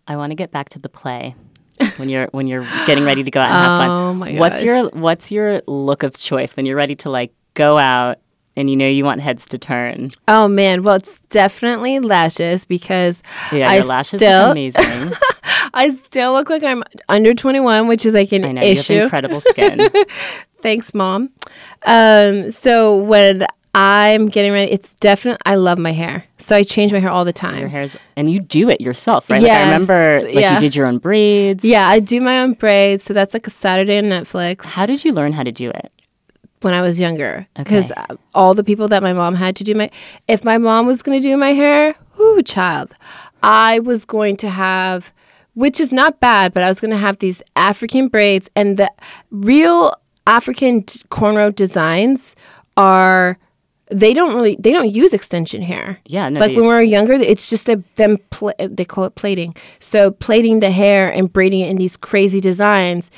[0.09, 1.35] I want to get back to the play.
[1.95, 3.89] when you're when you're getting ready to go out and have fun.
[4.09, 4.39] Oh my gosh.
[4.39, 8.17] What's your what's your look of choice when you're ready to like go out
[8.57, 10.11] and you know you want heads to turn?
[10.27, 15.13] Oh man, well it's definitely lashes because Yeah, I your lashes still, look amazing.
[15.73, 18.77] I still look like I'm under 21, which is like an I know you have
[18.79, 19.03] issue.
[19.03, 19.89] incredible skin.
[20.61, 21.29] Thanks, mom.
[21.85, 23.45] Um, so when
[23.75, 27.23] I'm getting ready, it's definitely I love my hair, so I change my hair all
[27.23, 27.59] the time.
[27.59, 29.41] Your hair's and you do it yourself, right?
[29.41, 30.55] Like I remember like yeah.
[30.55, 31.63] you did your own braids.
[31.63, 34.65] Yeah, I do my own braids, so that's like a Saturday on Netflix.
[34.65, 35.91] How did you learn how to do it?
[36.61, 38.01] when I was younger because Okay.
[38.09, 39.89] Uh, all the people that my mom had to do my
[40.27, 42.91] if my mom was going to do my hair, ooh, child,
[43.43, 45.13] I was going to have
[45.53, 48.91] which is not bad, but I was going to have these African braids and the
[49.31, 49.93] real
[50.25, 52.35] African t- cornrow designs
[52.77, 53.37] are
[53.91, 55.99] they don't really they don't use extension hair.
[56.05, 59.15] Yeah, no, like when we were younger, it's just a, them pl- they call it
[59.15, 59.55] plating.
[59.79, 63.09] So plating the hair and braiding it in these crazy designs,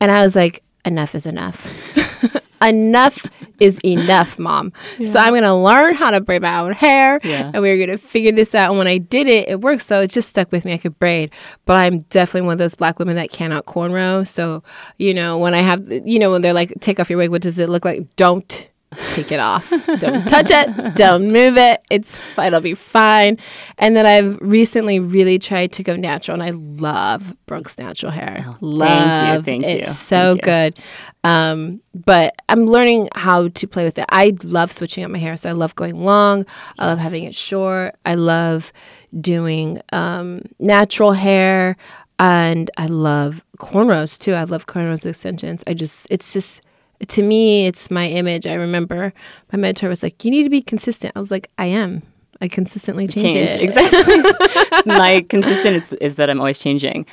[0.00, 1.70] and I was like, enough is enough.
[2.62, 3.26] enough
[3.60, 4.72] is enough, mom.
[5.04, 7.50] So I'm gonna learn how to braid my own hair, Yeah.
[7.52, 8.70] and we are gonna figure this out.
[8.70, 9.82] And when I did it, it worked.
[9.82, 10.72] So it just stuck with me.
[10.72, 11.32] I could braid,
[11.66, 14.26] but I'm definitely one of those black women that cannot cornrow.
[14.26, 14.62] So
[14.98, 17.42] you know, when I have, you know, when they're like, take off your wig, what
[17.42, 18.14] does it look like?
[18.16, 18.70] Don't
[19.08, 19.70] take it off.
[19.98, 20.94] Don't touch it.
[20.94, 21.82] Don't move it.
[21.90, 23.38] It's fine, it'll be fine.
[23.78, 28.46] And then I've recently really tried to go natural, and I love Brooks natural hair.
[28.60, 30.42] love thank it's you, so thank you.
[30.42, 30.78] So good.
[31.24, 34.04] Um, but I'm learning how to play with it.
[34.10, 36.44] I love switching up my hair, so I love going long.
[36.78, 37.96] I love having it short.
[38.04, 38.72] I love
[39.20, 41.76] doing um, natural hair,
[42.18, 44.34] and I love cornrows too.
[44.34, 45.64] I love cornrows extensions.
[45.66, 46.62] I just it's just
[47.08, 48.46] to me, it's my image.
[48.46, 49.12] I remember
[49.52, 52.02] my mentor was like, "You need to be consistent." I was like, "I am.
[52.40, 54.82] I consistently change, change it." exactly.
[54.86, 57.06] My consistent is, is that I'm always changing.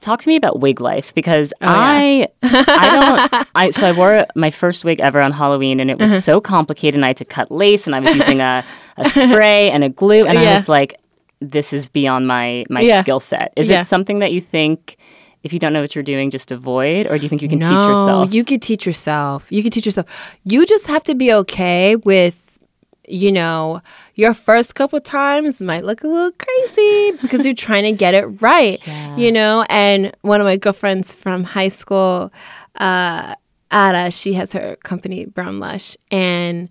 [0.00, 4.26] Talk to me about wig life because Oh, I I don't I so I wore
[4.34, 6.12] my first wig ever on Halloween and it Uh-huh.
[6.14, 8.64] was so complicated and I had to cut lace and I was using a,
[8.98, 10.96] a spray and a glue and I was like
[11.40, 13.00] this is beyond my my Yeah.
[13.00, 13.52] skill set.
[13.56, 13.82] Is Yeah.
[13.82, 14.96] it something that you think
[15.44, 17.58] if you don't know what you're doing just avoid or do you think you can
[17.58, 18.34] no, teach yourself?
[18.34, 19.46] you could teach yourself.
[19.50, 20.36] You could teach yourself.
[20.42, 22.58] You just have to be okay with,
[23.06, 23.82] you know,
[24.14, 28.24] your first couple times might look a little crazy because you're trying to get it
[28.40, 28.80] right,
[29.18, 29.66] you know.
[29.68, 32.32] And one of my girlfriends from high school,
[32.76, 33.34] uh,
[33.70, 36.70] Ada, she has her company Brown Lush, and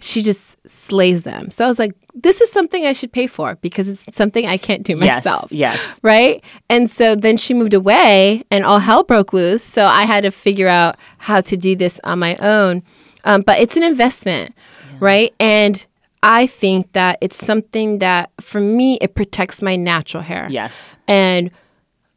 [0.00, 1.50] she just slays them.
[1.50, 4.56] So I was like, this is something I should pay for because it's something I
[4.56, 5.76] can't do myself Yes.
[5.78, 6.00] yes.
[6.02, 6.42] right?
[6.68, 9.62] And so then she moved away and all hell broke loose.
[9.62, 12.82] So I had to figure out how to do this on my own.
[13.24, 14.54] Um, but it's an investment,
[14.98, 15.32] right?
[15.38, 15.84] And
[16.22, 20.46] I think that it's something that for me, it protects my natural hair.
[20.50, 20.92] Yes.
[21.08, 21.50] And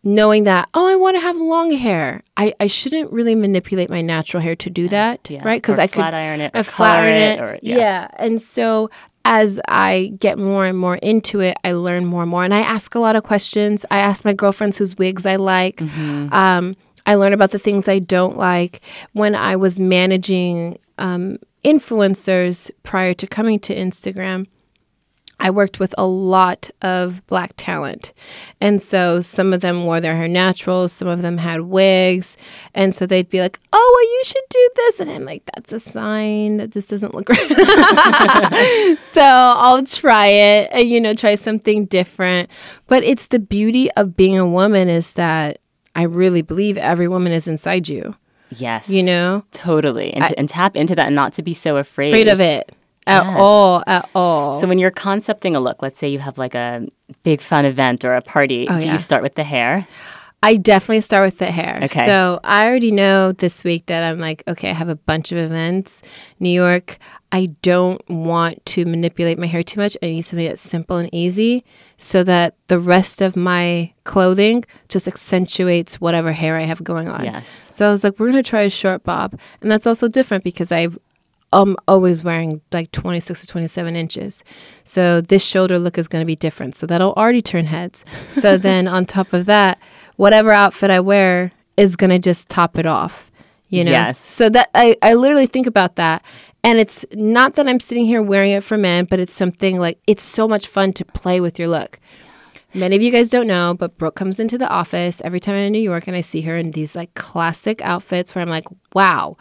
[0.04, 2.22] knowing that, oh, I want to have long hair.
[2.36, 5.42] I, I shouldn't really manipulate my natural hair to do that, Yeah.
[5.46, 5.62] right?
[5.62, 7.42] Because I could flat iron it or flat iron it it.
[7.42, 7.78] or- yeah.
[7.78, 8.08] yeah.
[8.18, 8.90] And so
[9.26, 12.44] as I get more and more into it, I learn more and more.
[12.44, 13.86] And I ask a lot of questions.
[13.90, 15.78] I ask my girlfriends whose wigs I like.
[15.78, 16.34] Mm-hmm.
[16.34, 18.82] Um, I learn about the things I don't like.
[19.14, 24.48] When I was managing um, influencers prior to coming to Instagram,
[25.44, 28.14] I worked with a lot of black talent.
[28.62, 32.38] And so some of them wore their hair natural, some of them had wigs.
[32.74, 35.00] And so they'd be like, oh, well, you should do this.
[35.02, 38.98] And I'm like, that's a sign that this doesn't look right.
[39.12, 42.50] so I'll try it, and, you know, try something different.
[42.88, 45.60] But it's the beauty of being a woman is that
[45.94, 48.16] I really believe every woman is inside you.
[48.50, 48.90] Yes.
[48.90, 49.44] You know?
[49.52, 50.14] Totally.
[50.14, 52.10] And, to, and tap into that and not to be so afraid.
[52.12, 52.72] Afraid of it.
[53.06, 53.36] At Yes.
[53.38, 54.60] all, at all.
[54.60, 56.88] So when you're concepting a look, let's say you have like a
[57.24, 58.94] big fun event or a party, Oh, do yeah.
[58.94, 59.86] you start with the hair?
[60.46, 61.80] I definitely start with the hair.
[61.84, 62.06] Okay.
[62.06, 65.38] So I already know this week that I'm like, okay, I have a bunch of
[65.38, 66.02] events.
[66.42, 66.98] New York,
[67.32, 69.96] I don't want to manipulate my hair too much.
[70.04, 71.64] I need something that's simple and easy
[71.96, 77.24] so that the rest of my clothing just accentuates whatever hair I have going on.
[77.24, 77.46] Yes.
[77.70, 79.40] So I was like, we're going to try a short bob.
[79.62, 80.98] And that's also different because I've
[81.54, 84.44] I'm always wearing like 26 to 27 inches.
[84.84, 86.76] So this shoulder look is going to be different.
[86.76, 88.04] So that'll already turn heads.
[88.30, 89.80] So then on top of that,
[90.18, 93.32] whatever outfit I wear is going to just top it off,
[93.70, 93.92] you know?
[93.92, 94.20] Yes.
[94.20, 96.24] So that I, I literally think about that.
[96.64, 100.00] And it's not that I'm sitting here wearing it for men, but it's something like
[100.08, 102.00] it's so much fun to play with your look.
[102.74, 105.66] Many of you guys don't know, but Brooke comes into the office every time I'm
[105.66, 108.66] in New York and I see her in these like classic outfits where I'm like,
[108.96, 109.38] wow,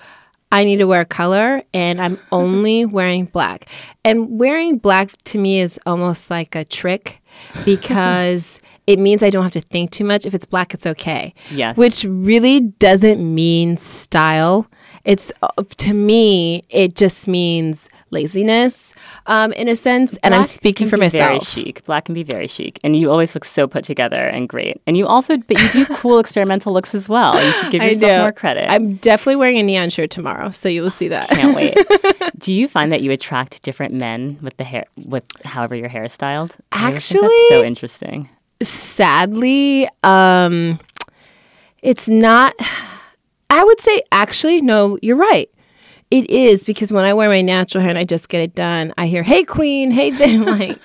[0.53, 3.67] I need to wear color and I'm only wearing black.
[4.05, 7.21] And wearing black to me is almost like a trick
[7.65, 10.27] because it means I don't have to think too much.
[10.27, 11.35] If it's black, it's okay.
[11.51, 11.77] Yes.
[11.77, 14.67] Which really doesn't mean style.
[15.05, 18.95] It's uh, to me, it just means laziness,
[19.27, 20.17] um, in a sense.
[20.23, 21.49] and I'm speaking can for be Very myself.
[21.49, 21.85] chic.
[21.87, 24.81] Black can be very chic, and you always look so put together and great.
[24.87, 27.43] And you also, but you do cool experimental looks as well.
[27.43, 28.71] You should give yourself more credit.
[28.71, 31.29] I'm definitely wearing a neon shirt tomorrow, so you will see that.
[31.31, 31.77] Can't wait.
[32.39, 36.05] do you find that you attract different men with the hair, with however your hair
[36.05, 36.53] is styled?
[36.73, 37.05] Think that's
[37.49, 38.29] so interesting.
[38.63, 40.79] Sadly, um,
[41.83, 42.55] it's not.
[43.53, 45.51] I would say actually, no, you're right.
[46.11, 48.95] It is because when I wear my natural hair and I just get it done,
[48.97, 50.79] I hear "Hey Queen, hey," then like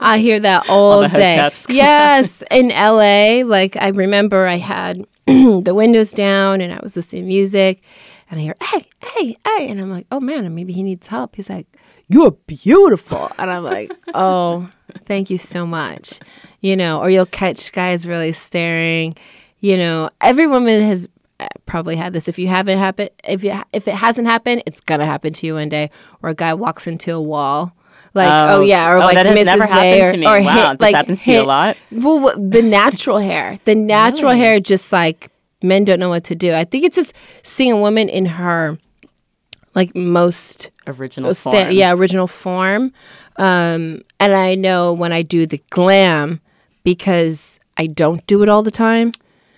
[0.00, 1.50] I hear that all, the day.
[1.68, 7.24] yes, in LA, like I remember I had the windows down and I was listening
[7.24, 7.82] to music,
[8.30, 11.36] and I hear "Hey, hey, hey," and I'm like, "Oh man, maybe he needs help."
[11.36, 11.66] He's like,
[12.08, 14.68] "You're beautiful," and I'm like, "Oh,
[15.04, 16.20] thank you so much."
[16.62, 19.14] You know, or you'll catch guys really staring.
[19.60, 21.08] You know, every woman has
[21.66, 22.28] probably had this.
[22.28, 25.54] If you haven't happened, if you if it hasn't happened, it's gonna happen to you
[25.54, 25.90] one day.
[26.22, 27.74] Or a guy walks into a wall,
[28.14, 28.60] like oh, Oh.
[28.62, 29.70] yeah, or Oh, like Mrs.
[29.76, 31.76] Way, or, or Wow, hit, this like happens to you a lot?
[31.90, 35.30] Well, the natural hair, the natural hair, just like
[35.62, 36.52] men don't know what to do.
[36.52, 38.78] I think it's just seeing a woman in her
[39.74, 41.70] like most Original sta- form.
[41.72, 42.92] yeah original form
[43.36, 46.40] um and i know when i do the glam
[46.84, 49.10] because i don't do it all the time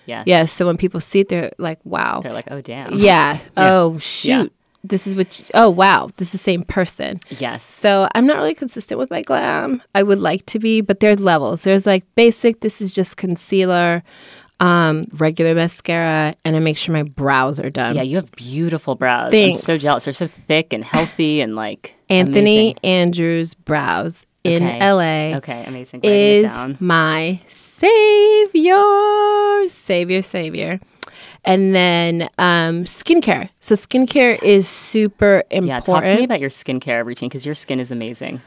[0.07, 0.25] Yes.
[0.27, 2.95] yeah so when people see it they're like wow They're like, oh damn.
[2.95, 4.45] yeah oh shoot Yeah.
[4.85, 7.63] this is what you- oh wow this is the same person Yes.
[7.63, 11.21] so i'm not really consistent with my glam i would like to be but there's
[11.21, 14.03] levels there's like basic this is just concealer
[14.61, 18.95] um regular mascara and i make sure my brows are done Yeah, you have beautiful
[18.95, 19.35] brows.
[19.35, 20.05] I'm so jealous.
[20.05, 22.77] They're so thick and healthy and like anthony amazing.
[22.85, 24.93] andrews brows in Okay.
[24.93, 26.01] la Okay, amazing.
[26.03, 26.77] Is down.
[26.81, 28.83] my savior,
[29.69, 30.81] savior, savior.
[31.45, 33.51] And then um, skincare.
[33.61, 35.67] So skincare is super important.
[35.69, 38.43] Yeah, talk to me about your skincare routine because your skin is amazing.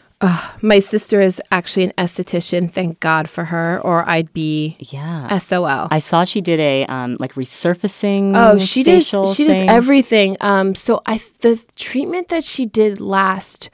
[0.62, 2.70] my sister is actually an esthetician.
[2.70, 5.38] Thank God for her, or I'd be Yeah.
[5.38, 5.88] SOL.
[5.92, 8.34] I saw she did a um like resurfacing.
[8.36, 9.08] Oh, she does.
[9.08, 10.36] She does everything.
[10.42, 13.70] Um, so I the treatment that she did last,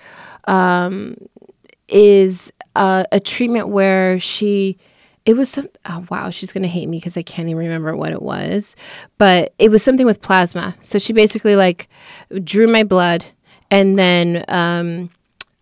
[0.47, 1.15] um,
[1.87, 4.77] is uh, a treatment where she.
[5.25, 5.69] It was some.
[5.87, 8.75] Oh wow, she's gonna hate me because I can't even remember what it was,
[9.17, 10.75] but it was something with plasma.
[10.81, 11.87] So she basically like
[12.43, 13.25] drew my blood
[13.71, 15.09] and then um,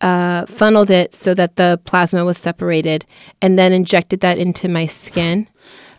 [0.01, 3.05] uh, funneled it so that the plasma was separated,
[3.41, 5.47] and then injected that into my skin.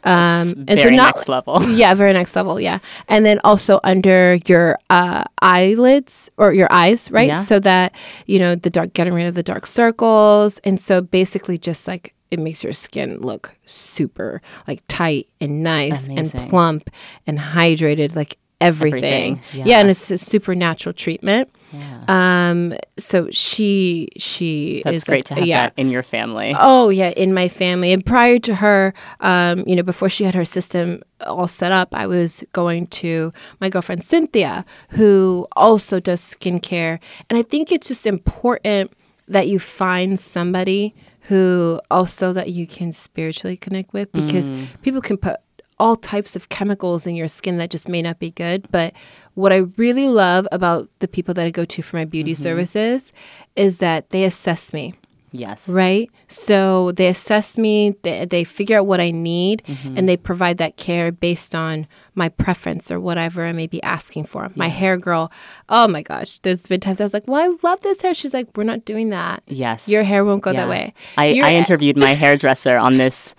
[0.05, 1.63] Um, and so very not next level.
[1.71, 2.61] yeah, very next level.
[2.61, 7.29] Yeah, and then also under your uh, eyelids or your eyes, right?
[7.29, 7.35] Yeah.
[7.35, 7.95] So that
[8.27, 12.15] you know the dark, getting rid of the dark circles, and so basically just like
[12.31, 16.41] it makes your skin look super like tight and nice Amazing.
[16.41, 16.91] and plump
[17.27, 18.17] and hydrated.
[18.17, 19.41] Like everything.
[19.41, 19.65] Everything, Yeah.
[19.67, 19.81] yeah.
[19.81, 21.49] and it's a supernatural treatment.
[21.73, 22.05] Yeah.
[22.51, 25.67] Um, so she she That's is great like, to have yeah.
[25.67, 26.55] that in your family.
[26.57, 27.93] Oh yeah, in my family.
[27.93, 31.89] And prior to her, um, you know, before she had her system all set up,
[31.95, 37.01] I was going to my girlfriend Cynthia, who also does skincare.
[37.29, 38.93] And I think it's just important
[39.27, 44.51] that you find somebody who also that you can spiritually connect with because
[44.83, 45.37] people can put
[45.79, 48.71] all types of chemicals in your skin that just may not be good.
[48.71, 48.95] But
[49.35, 52.43] what I really love about the people that I go to for my beauty mm-hmm.
[52.43, 53.13] services
[53.57, 54.95] is that they assess me
[55.35, 55.69] yes.
[55.69, 56.11] right?
[56.29, 59.99] So they assess me, they, they figure out what I need, mm-hmm.
[59.99, 64.25] and they provide that care based on my preference or whatever I may be asking
[64.25, 64.51] for.
[64.55, 65.31] My hair girl,
[65.69, 68.15] oh my gosh, there's been times I was like, well, I love this hair.
[68.15, 69.43] She's like, we're not doing that.
[69.47, 69.89] Yes.
[69.89, 70.63] Your hair won't go Yeah.
[70.63, 70.95] that way.
[71.19, 73.35] I, Your- I interviewed my hairdresser on this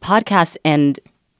[0.00, 0.98] podcast, and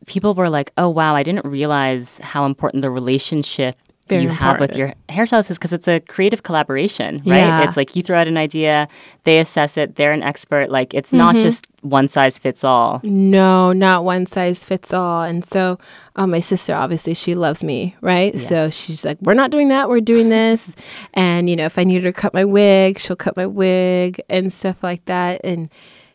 [0.08, 3.76] people were like, "Oh wow, I didn't realize how important the relationship
[4.08, 7.44] Very you have with your hairstylist is because it's a creative collaboration, right?
[7.44, 7.64] Yeah.
[7.64, 8.88] It's like you throw out an idea,
[9.24, 10.70] they assess it, they're an expert.
[10.70, 11.44] Like it's not Mm-hmm.
[11.44, 13.00] just one size fits all.
[13.04, 15.22] No, not one size fits all.
[15.22, 15.78] And so,
[16.16, 18.34] uh, my sister, obviously, she loves me, right?
[18.40, 20.74] So she's like, we're not doing that, we're doing this.
[21.14, 24.20] and, you know, if I need her to cut my wig, she'll cut my wig
[24.28, 25.40] and stuff like that.
[25.44, 25.68] And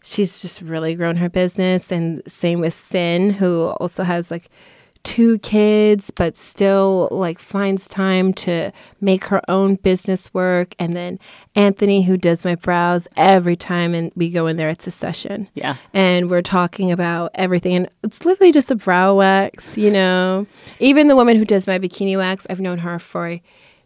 [0.03, 1.91] she's just really grown her business.
[1.91, 4.49] And same with Sin, who also has like,
[5.03, 11.19] two kids but still like finds time to make her own business work and then
[11.55, 15.49] Anthony who does my brows every time and we go in there it's a session
[15.55, 15.75] Yeah.
[15.93, 20.47] and we're talking about everything and it's literally just a brow wax you know
[20.79, 23.41] even the woman who does my bikini wax i've known her for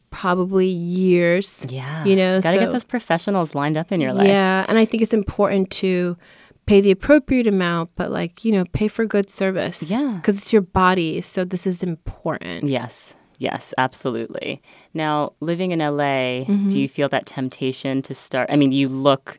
[0.09, 2.03] probably years Yeah.
[2.05, 4.27] you know Gotta so get those professionals lined up in your life.
[4.27, 6.17] yeah and i think it's important to
[6.65, 10.13] pay the appropriate amount but like you know pay for good service Yeah.
[10.15, 13.13] because it's your body so this is important Yes.
[13.39, 14.63] Yes, absolutely.
[14.95, 16.69] Now, living in LA, Mm-hmm.
[16.69, 18.49] do you feel that temptation to start?
[18.49, 19.37] I mean, you look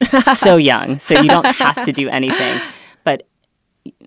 [0.36, 2.60] so young, so you don't have to do anything.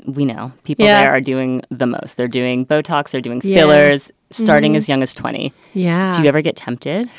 [0.05, 1.01] We know people Yeah.
[1.01, 2.17] there are doing the most.
[2.17, 3.61] They're doing Botox, they're doing Yeah.
[3.61, 3.69] Mm-hmm.
[3.69, 5.51] fillers, starting as young as 20.
[5.73, 7.09] yeah Do you ever get tempted?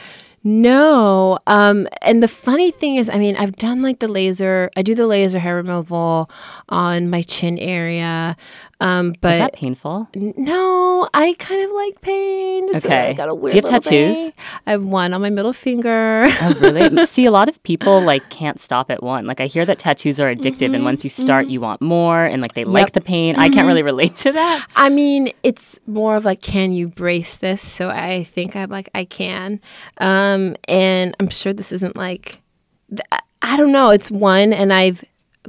[0.47, 1.39] No.
[1.47, 4.95] Um, and the funny thing is, I mean, I've done like the laser, I do
[4.95, 6.31] the laser hair removal
[6.69, 8.37] on my chin area.
[8.81, 10.09] Um, but Is that painful?
[10.15, 12.75] no, I kind of like pain.
[12.75, 13.11] So Okay.
[13.11, 14.17] I got a Do weird you have tattoos?
[14.17, 14.33] thing.
[14.67, 16.27] I have one on my middle finger.
[16.29, 17.05] Oh, really?
[17.15, 19.27] See, a lot of people like can't stop at one.
[19.27, 22.43] Like I hear that tattoos are addictive, and once you start, you want more, and
[22.43, 23.37] like they like the pain.
[23.37, 24.67] I can't really relate to that.
[24.77, 27.63] I mean, it's more of like, can you brace this?
[27.63, 29.61] So I think I'm like, I can.
[29.99, 32.43] Um, and I'm sure this isn't like,
[32.91, 33.03] th-
[33.43, 33.91] I don't know.
[33.91, 35.05] It's one, and I've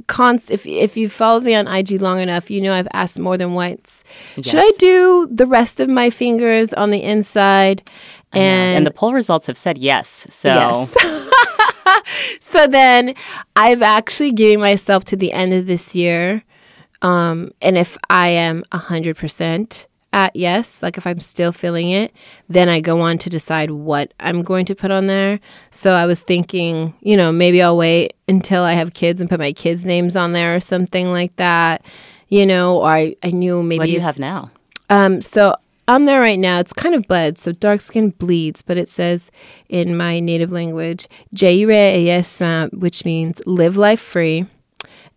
[0.06, 0.50] const.
[0.50, 3.54] If if you followed me on IG long enough, you know I've asked more than
[3.54, 4.04] once.
[4.42, 7.88] Should I do the rest of my fingers on the inside?
[8.32, 10.26] And, And the poll results have said yes.
[10.30, 10.96] So Yes.
[12.40, 13.14] so then
[13.54, 16.42] I've actually given myself to the end of this year.
[17.02, 19.86] Um, and if I am 100%
[20.16, 22.10] at yes, like if I'm still feeling it,
[22.48, 25.38] then I go on to decide what I'm going to put on there.
[25.70, 29.38] So I was thinking, you know, maybe I'll wait until I have kids and put
[29.38, 31.84] my kids' names on there or something like that.
[32.28, 34.50] You know, or I, I knew maybe what do you have now?
[34.88, 35.54] um, so
[35.86, 37.38] on there right now, it's kind of bled.
[37.38, 39.30] So dark skin bleeds, but it says
[39.68, 44.46] in my native language, Jaire uh, which means live life free,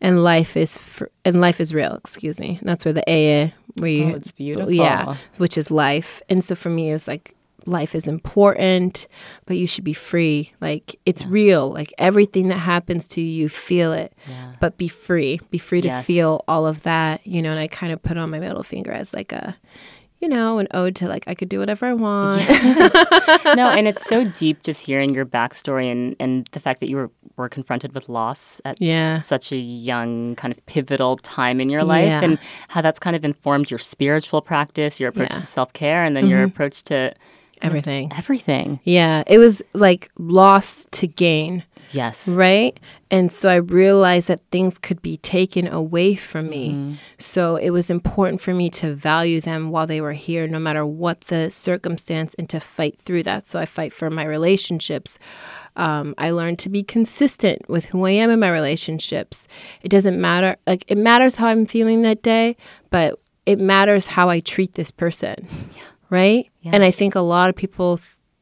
[0.01, 1.93] and life is fr- and life is real.
[1.95, 2.57] Excuse me.
[2.59, 4.71] And that's where the a where you Oh, it's beautiful.
[4.71, 6.21] yeah, which is life.
[6.29, 7.35] And so for me, it's like
[7.65, 9.07] life is important,
[9.45, 10.51] but you should be free.
[10.61, 11.69] Like it's real.
[11.71, 14.13] Like everything that happens to you, you feel it.
[14.27, 14.53] Yeah.
[14.59, 15.39] But be free.
[15.51, 16.05] Be free to Yes.
[16.05, 17.25] feel all of that.
[17.27, 19.55] You know, and I kind of put on my middle finger as like a
[20.19, 22.41] you know, an ode to like I could do whatever I want.
[23.55, 26.97] no, and it's so deep just hearing your backstory and, and the fact that you
[26.97, 29.17] were, were confronted with loss at Yeah.
[29.17, 32.21] such a young, kind of pivotal time in your life, Yeah.
[32.23, 35.35] and how that's kind of informed your spiritual practice, your approach Yeah.
[35.35, 35.41] Mm-hmm.
[35.41, 37.13] to self care, and then your approach to
[37.61, 38.11] Everything.
[38.17, 38.79] everything.
[38.83, 39.23] Yeah.
[39.27, 41.63] It was like loss to gain.
[41.91, 42.27] Yes.
[42.27, 42.79] Right.
[43.09, 46.99] And so I realized that things could be taken away from me.
[47.17, 50.85] So it was important for me to value them while they were here, no matter
[50.85, 53.45] what the circumstance, and to fight through that.
[53.45, 55.17] So I fight for my relationships.
[55.75, 59.47] Um, I learned to be consistent with who I am in my relationships.
[59.81, 62.55] It doesn't matter, like, it matters how I'm feeling that day,
[62.91, 65.47] but it matters how I treat this person.
[66.11, 66.49] Right.
[66.61, 66.71] Yeah.
[66.73, 67.99] And I think a lot of people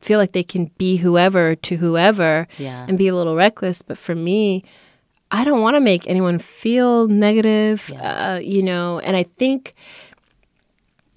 [0.08, 2.86] feel like they can be whoever to whoever Yeah.
[2.88, 3.82] and be a little reckless.
[3.82, 4.64] But for me,
[5.32, 9.00] I don't want to make anyone feel negative, uh, you know.
[9.00, 9.74] And I think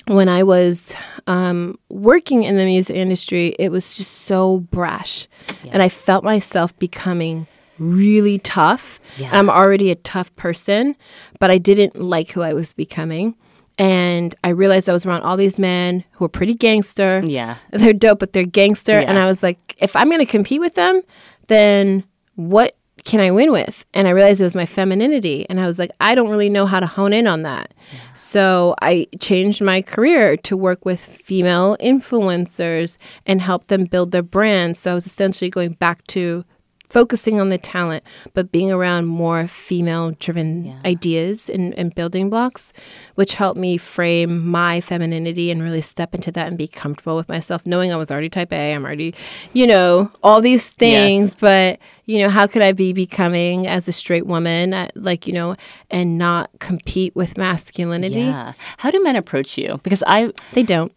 [0.07, 0.95] when I was
[1.29, 5.29] um, working in the music industry, it was just so brash.
[5.73, 7.47] And I felt myself becoming
[7.79, 8.99] really tough.
[9.19, 9.31] Yeah.
[9.33, 10.97] I'm already a tough person,
[11.39, 13.37] but I didn't like who I was becoming.
[13.81, 17.23] And I realized I was around all these men who were pretty gangster.
[17.25, 17.57] Yeah.
[17.71, 18.93] They're dope, but they're gangster.
[18.93, 21.01] And I was like, if I'm going to compete with them,
[21.47, 22.05] then
[22.35, 23.87] what can I win with?
[23.95, 25.47] And I realized it was my femininity.
[25.49, 27.73] And I was like, I don't really know how to hone in on that.
[28.13, 34.23] So I changed my career to work with female influencers and help them build their
[34.23, 34.79] brands.
[34.79, 36.45] So I was essentially going back to
[36.91, 40.75] focusing on the talent, but being around more female driven Yeah.
[40.85, 42.73] ideas and, and building blocks,
[43.15, 47.29] which helped me frame my femininity and really step into that and be comfortable with
[47.29, 49.15] myself, knowing I was already type A, I'm already,
[49.53, 51.35] you know, all these things.
[51.37, 55.33] But, you know, how could I be becoming as a straight woman, uh, like, you
[55.33, 55.57] know,
[55.91, 58.21] and not compete with masculinity?
[58.23, 58.53] Yeah.
[58.79, 59.81] How do men approach you?
[59.85, 60.93] Because I They don't.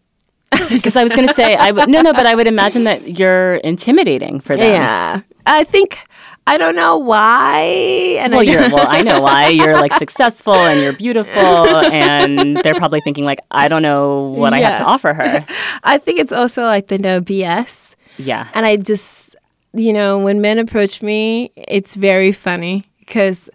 [0.70, 3.18] because I was going to say I would no no, but I would imagine that
[3.18, 4.70] you're intimidating for them.
[4.70, 5.20] Yeah.
[5.46, 5.98] I think,
[6.46, 8.16] I don't know why.
[8.20, 8.86] And Well, I you're well.
[8.88, 13.68] I know why you're like successful and you're beautiful, and they're probably thinking like, I
[13.68, 15.46] don't know what I have to offer her.
[15.84, 17.96] I think it's also like the no BS.
[18.16, 19.34] Yeah, And I just,
[19.72, 23.50] you know, when men approach me, it's very funny because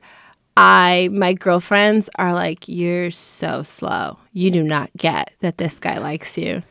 [0.58, 4.18] I, my girlfriends are like, you're so slow.
[4.34, 6.62] You do not get that this guy likes you.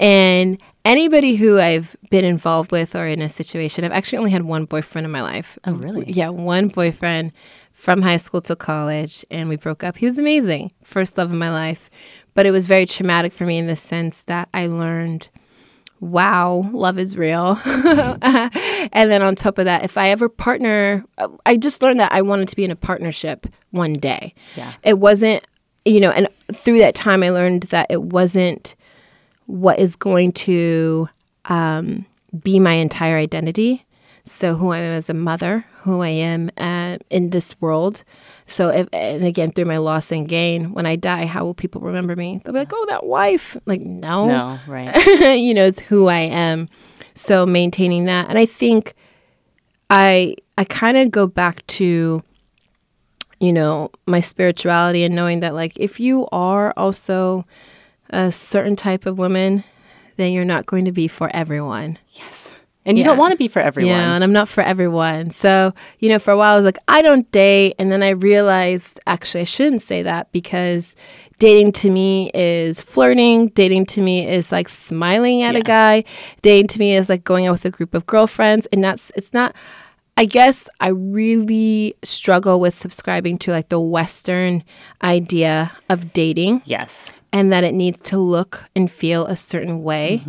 [0.00, 4.42] And anybody who I've been involved with or in a situation, I've actually only had
[4.42, 5.58] one boyfriend in my life.
[5.64, 6.10] Oh, really?
[6.10, 7.32] Yeah, one boyfriend
[7.72, 9.96] from high school to college, and we broke up.
[9.96, 11.90] He was amazing, first love of my life.
[12.34, 15.28] But it was very traumatic for me in the sense that I learned
[16.00, 17.58] wow, love is real.
[17.64, 22.12] and then on top of that, if I ever partner, uh, I just learned that
[22.12, 24.34] I wanted to be in a partnership one day.
[24.54, 24.72] Yeah.
[24.82, 25.44] It wasn't,
[25.84, 28.74] you know, and through that time, I learned that it wasn't
[29.46, 31.08] what is going to
[31.46, 32.06] um,
[32.42, 33.84] be my entire identity.
[34.26, 38.04] So, who I am as a mother, who I am uh, in this world.
[38.46, 41.82] So, if, and again, through my loss and gain, when I die, how will people
[41.82, 42.40] remember me?
[42.42, 43.54] They'll be like, oh, that wife.
[43.66, 44.26] Like, no.
[44.26, 44.96] no, right?
[45.36, 46.68] you know, it's who I am.
[47.12, 48.30] So, maintaining that.
[48.30, 48.94] And I think
[49.90, 52.22] I, I kind of go back to,
[53.40, 57.44] you know, my spirituality and knowing that, like, if you are also
[58.14, 59.64] a certain type of woman,
[60.16, 61.98] then you're not going to be for everyone.
[62.12, 62.48] Yes,
[62.86, 63.08] and you Yeah.
[63.10, 63.90] don't want to be for everyone.
[63.94, 65.30] Yeah, and I'm not for everyone.
[65.30, 67.74] So, you know, for a while I was like, I don't date.
[67.78, 70.94] And then I realized actually I shouldn't say that because
[71.38, 73.48] dating to me is flirting.
[73.48, 75.60] Dating to me is like smiling at Yeah.
[75.60, 76.04] a guy.
[76.42, 78.66] Dating to me is like going out with a group of girlfriends.
[78.66, 79.56] And that's, it's not,
[80.16, 84.62] I guess I really struggle with subscribing to like the Western
[85.02, 90.22] idea of dating Yes, and that it needs to look and feel a certain way.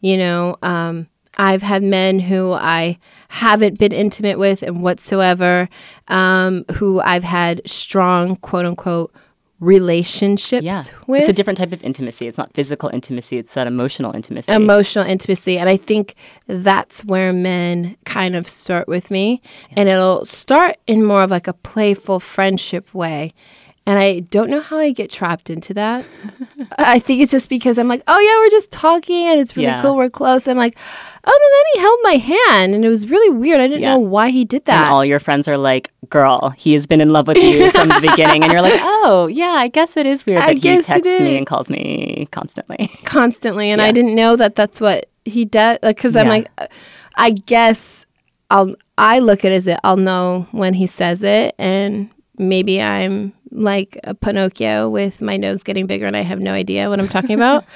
[0.00, 2.98] You know, um, I've had men who I
[3.28, 5.68] haven't been intimate with and whatsoever,
[6.08, 9.14] um, who I've had strong quote unquote
[9.60, 10.82] relationships yeah.
[11.06, 11.20] with.
[11.20, 12.26] It's a different type of intimacy.
[12.26, 13.36] It's not physical intimacy.
[13.36, 14.50] It's that emotional intimacy.
[14.50, 15.58] emotional intimacy.
[15.58, 16.14] And I think
[16.46, 19.42] that's where men kind of start with me.
[19.72, 23.34] And it'll start in more of like a playful friendship way.
[23.88, 26.04] And I don't know how I get trapped into that.
[26.76, 29.68] I think it's just because I'm like, oh yeah, we're just talking and it's really
[29.68, 29.80] Yeah.
[29.80, 29.94] cool.
[29.96, 30.48] We're close.
[30.48, 30.76] I'm like,
[31.24, 33.60] oh, and then he held my hand and it was really weird.
[33.60, 33.92] I didn't Yeah.
[33.94, 34.90] know why he did and that.
[34.90, 38.00] all your friends are like, "Girl, he has been in love with you from the
[38.00, 41.06] beginning," and you're like, "Oh, yeah, I guess it is weird I that he texts
[41.20, 43.86] me and calls me constantly." constantly and Yeah.
[43.86, 46.32] i didn't know that that's what he does because i'm Yeah.
[46.32, 46.66] like uh,
[47.16, 48.04] i guess
[48.50, 52.82] i'll i look at it as it i'll know when he says it and maybe
[52.82, 57.00] i'm like a pinocchio with my nose getting bigger and i have no idea what
[57.00, 57.64] i'm talking about.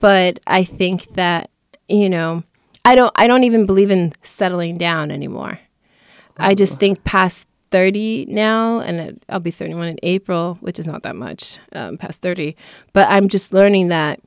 [0.00, 1.50] But i think that
[1.88, 2.44] you know
[2.84, 5.58] i don't i don't even believe in settling down anymore.
[6.36, 11.02] I just think past 30 now and i'll be 31 in april which is not
[11.02, 12.56] that much um, past 30
[12.92, 14.20] but i'm just learning that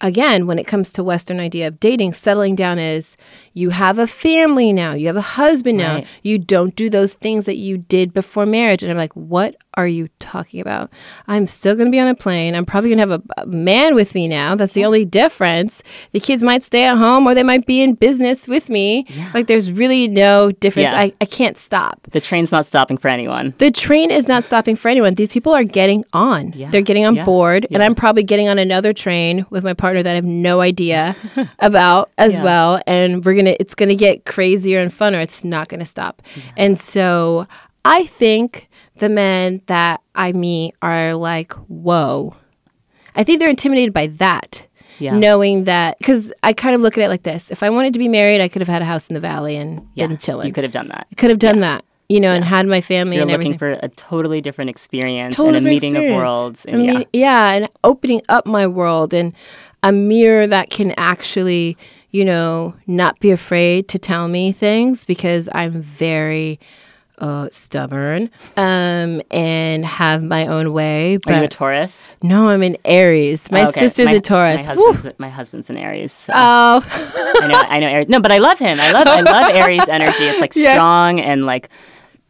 [0.00, 3.16] again, when it comes to Western idea of dating, settling down is
[3.54, 6.06] you have a family now, you have a husband now, Right.
[6.22, 8.82] you don't do those things that you did before marriage.
[8.82, 10.90] And I'm like, what are you talking about?
[11.28, 12.54] I'm still going to be on a plane.
[12.54, 14.54] I'm probably going to have a, a man with me now.
[14.54, 15.82] That's the only difference.
[16.12, 19.06] The kids might stay at home or they might be in business with me.
[19.34, 20.92] Like, there's really no difference.
[20.92, 20.98] Yeah.
[21.00, 22.00] I, I can't stop.
[22.12, 23.54] The train's not stopping for anyone.
[23.58, 25.14] The train is not stopping for anyone.
[25.14, 26.52] These people are getting on.
[26.54, 26.70] Yeah.
[26.70, 27.24] They're getting on Yeah.
[27.24, 30.60] board, and I'm probably getting on another train with my partner that I have no
[30.60, 31.14] idea
[31.60, 32.44] about as Yeah.
[32.44, 32.80] well.
[32.86, 35.22] And we're gonna, it's gonna get crazier and funner.
[35.22, 36.22] It's not gonna stop.
[36.56, 37.46] And so
[37.84, 42.34] I think the men that I meet are like, whoa.
[43.14, 44.66] I think they're intimidated by that.
[44.98, 45.18] Yeah.
[45.18, 47.98] Knowing that, because I kind of look at it like this: if I wanted to
[47.98, 50.46] be married, I could have had a house in the valley and Yeah, been chilling.
[50.46, 51.06] You could have done that.
[51.18, 53.78] could have done that, you know, and had my family You're and looking everything.
[53.78, 56.14] for a totally different experience Total and a meeting experience.
[56.16, 56.66] of worlds.
[56.66, 59.34] I And mean, yeah, and opening up my world and
[59.82, 61.76] a mirror that can actually,
[62.10, 66.58] you know, not be afraid to tell me things because I'm very
[67.18, 71.18] uh, stubborn um, and have my own way.
[71.26, 71.36] yeah.
[71.36, 72.14] Are you a Taurus?
[72.22, 73.50] no, I'm an Aries.
[73.50, 73.80] My okay.
[73.80, 74.66] sister's My- a Taurus.
[74.66, 76.12] My husband's, my husband's an Aries.
[76.12, 76.82] So Oh,
[77.42, 78.08] I know, I know Aries.
[78.10, 78.78] No, but I love him.
[78.80, 80.24] I love, I love Aries energy.
[80.24, 80.74] It's like Yeah.
[80.74, 81.70] strong and like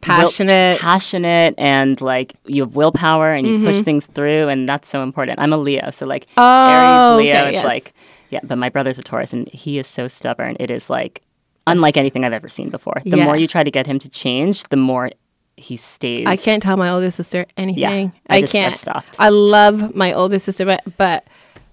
[0.01, 0.79] will- passionate.
[0.79, 3.67] passionate, and like you have willpower and you Mm-hmm.
[3.67, 5.39] push things through, and that's so important.
[5.39, 7.35] I'm a Leo, so like Oh, Aries, Leo.
[7.41, 7.65] okay, it's yes.
[7.65, 7.93] like
[8.29, 10.57] yeah, but my brother's a Taurus, and he is so stubborn.
[10.59, 11.21] It is like
[11.65, 13.01] unlike anything I've ever seen before.
[13.05, 13.25] The Yeah.
[13.25, 15.11] more you try to get him to change, the more
[15.57, 16.25] he stays.
[16.27, 18.13] I can't tell my older sister anything.
[18.29, 18.77] I I, just- I've can't.
[18.77, 19.15] stopped.
[19.19, 21.25] I love my older sister, but but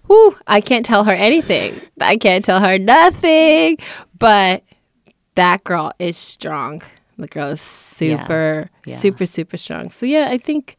[0.06, 1.80] whew, I can't tell her anything.
[2.00, 3.76] I can't tell her nothing.
[4.18, 4.62] But
[5.34, 6.80] that girl is strong.
[7.18, 8.94] The girl is super, Yeah.
[8.94, 9.90] super, super strong.
[9.90, 10.76] So yeah, I think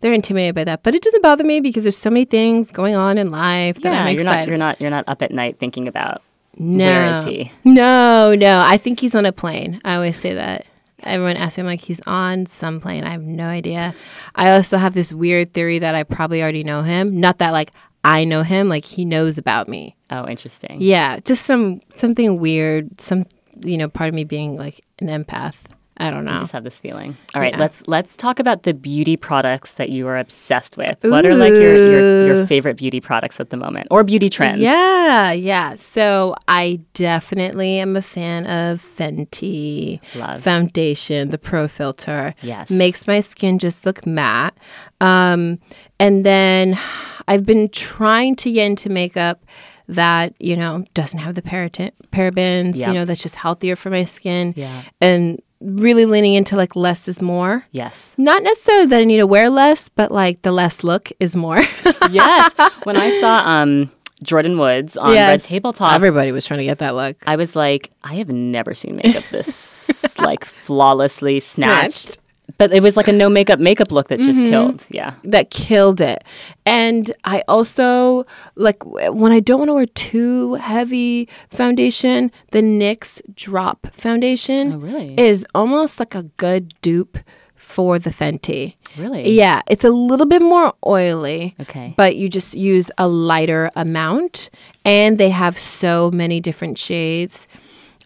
[0.00, 0.82] they're intimidated by that.
[0.82, 3.92] But it doesn't bother me because there's so many things going on in life that
[3.92, 4.48] Yeah, I'm you're not.
[4.48, 4.80] You're not.
[4.80, 6.22] You're not up at night thinking about
[6.58, 6.84] no.
[6.84, 7.52] where is he.
[7.64, 8.62] No, no.
[8.64, 9.80] I think he's on a plane.
[9.84, 10.66] I always say that.
[11.04, 13.04] Everyone asks me, I'm like, he's on some plane.
[13.04, 13.94] I have no idea.
[14.34, 17.18] I also have this weird theory that I probably already know him.
[17.20, 17.72] Not that like
[18.02, 19.94] I know him, like he knows about me.
[20.10, 20.78] Oh, interesting.
[20.80, 23.00] Yeah, just some something weird.
[23.00, 23.26] Some
[23.64, 25.64] you know, part of me being like an empath.
[26.00, 26.32] I don't know.
[26.32, 27.16] I just have this feeling.
[27.34, 27.58] All right, Yeah.
[27.60, 30.96] let's let's talk about the beauty products that you are obsessed with.
[31.02, 34.60] What are like your, your your favorite beauty products at the moment, or beauty trends?
[34.60, 35.74] Yeah, yeah.
[35.74, 40.42] So I definitely am a fan of Fenty Love.
[40.42, 42.34] foundation, the Pro Filt'r.
[42.42, 42.70] Yes.
[42.70, 44.56] makes my skin just look matte.
[45.00, 45.58] Um,
[45.98, 46.78] and then
[47.26, 49.44] I've been trying to get into makeup
[49.88, 52.76] that you know doesn't have the paratin- parabens.
[52.76, 52.88] Yeah.
[52.88, 54.54] You know that's just healthier for my skin.
[54.56, 54.82] Yeah.
[55.00, 57.64] and really leaning into like less is more.
[57.72, 58.14] Yes.
[58.16, 61.58] Not necessarily that I need to wear less, but like the less look is more.
[62.10, 62.54] yes.
[62.84, 63.90] When I saw um
[64.24, 65.30] Jordyn Woods on Yes.
[65.30, 67.16] Red Table Talk, Everybody was trying to get that look.
[67.26, 71.94] I was like, I have never seen makeup this like flawlessly snatched.
[71.94, 72.18] Snatched.
[72.58, 74.50] But it was like a no makeup makeup look that just mm-hmm.
[74.50, 74.86] killed.
[74.90, 75.14] Yeah.
[75.22, 76.24] that killed it.
[76.66, 83.22] And I also like when I don't want to wear too heavy foundation, the NYX
[83.34, 85.14] Drop foundation Oh, really?
[85.18, 87.18] is almost like a good dupe
[87.54, 88.74] for the Fenty.
[88.96, 89.30] Really?
[89.30, 91.54] Yeah, it's a little bit more oily.
[91.60, 91.94] Okay.
[91.96, 94.50] But you just use a lighter amount
[94.84, 97.46] and they have so many different shades.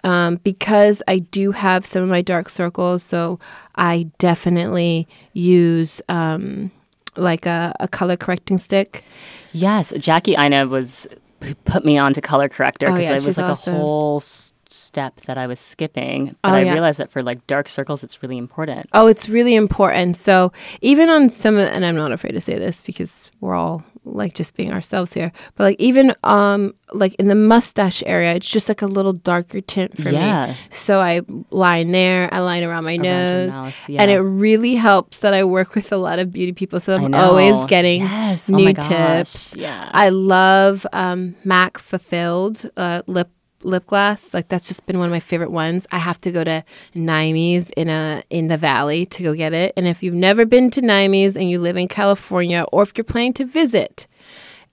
[0.04, 3.38] Um, because I do have some of my dark circles, so
[3.76, 6.70] I definitely use um,
[7.16, 9.04] like a, a color correcting stick.
[9.52, 11.06] Yes, Jackie Aina was
[11.64, 13.74] put me on to color corrector Oh, because yeah, it was like awesome.
[13.74, 16.34] a whole s- step that I was skipping.
[16.42, 16.72] But Oh, I yeah.
[16.72, 18.88] realized that for like dark circles, it's really important.
[18.92, 20.16] Oh, it's really important.
[20.16, 23.84] So even on some of, and I'm not afraid to say this because we're all
[24.04, 25.32] like just being ourselves here.
[25.54, 29.60] But like even um like in the mustache area, it's just like a little darker
[29.60, 30.46] tint for Yeah.
[30.48, 30.54] me.
[30.70, 35.20] So I line there, I line around my your nose, mouth, and it really helps
[35.20, 36.80] that I work with a lot of beauty people.
[36.80, 38.50] So I'm always getting Yes.
[38.50, 38.88] Oh new gosh.
[38.88, 39.54] tips.
[39.56, 39.90] Yeah.
[39.94, 43.30] I love um, MAC Fulfilled uh, lip
[43.64, 44.34] lip gloss.
[44.34, 45.86] Like that's just been one of my favorite ones.
[45.92, 49.72] I have to go to Naimies in a in the valley to go get it.
[49.76, 53.04] And if you've never been to Naimies and you live in California, or if you're
[53.04, 54.06] planning to visit,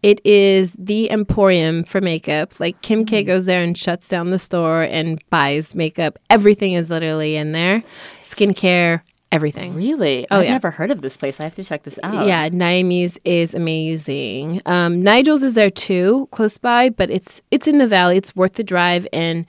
[0.02, 2.60] it is the emporium for makeup.
[2.60, 3.28] Like Kim K mm-hmm.
[3.28, 6.18] goes there and shuts down the store and buys makeup.
[6.30, 7.84] Everything is literally in there.
[8.22, 9.02] Skincare,
[9.32, 9.74] everything.
[9.76, 10.26] really?
[10.32, 10.52] Oh, I've yeah.
[10.52, 11.40] never heard of this place.
[11.40, 12.26] I have to check this out.
[12.26, 14.62] Yeah, Naimie's is amazing.
[14.66, 18.18] Um, Nigel's is there too, close by, but it's it's in the valley.
[18.18, 19.46] It's worth the drive, and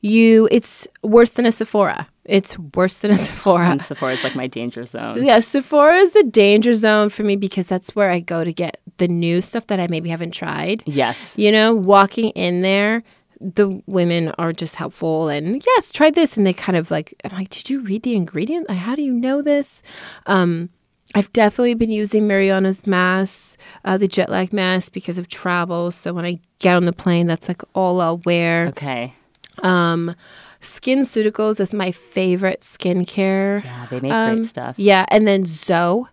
[0.00, 2.06] you it's worse than a Sephora.
[2.24, 3.66] It's worse than a Sephora.
[3.66, 5.22] And Sephora is like my danger zone.
[5.22, 8.80] Yeah, Sephora is the danger zone for me because that's where I go to get
[8.98, 10.82] the new stuff that I maybe haven't tried.
[10.86, 11.34] Yes.
[11.36, 13.02] You know, walking in there,
[13.40, 16.36] the women are just helpful and yes, try this.
[16.36, 18.68] And they kind of like, I'm like, did you read the ingredient?
[18.68, 19.82] Like, how do you know this?
[20.26, 20.70] Um,
[21.14, 25.90] I've definitely been using Mariana's mask, uh, the jet lag mask, because of travel.
[25.92, 28.66] So when I get on the plane, that's like all I'll wear.
[28.68, 29.14] Okay.
[29.62, 30.16] Um,
[30.60, 33.62] SkinCeuticals is my favorite skincare.
[33.64, 34.74] Yeah, they make Um, great stuff.
[34.78, 36.04] Yeah, and then Zoe,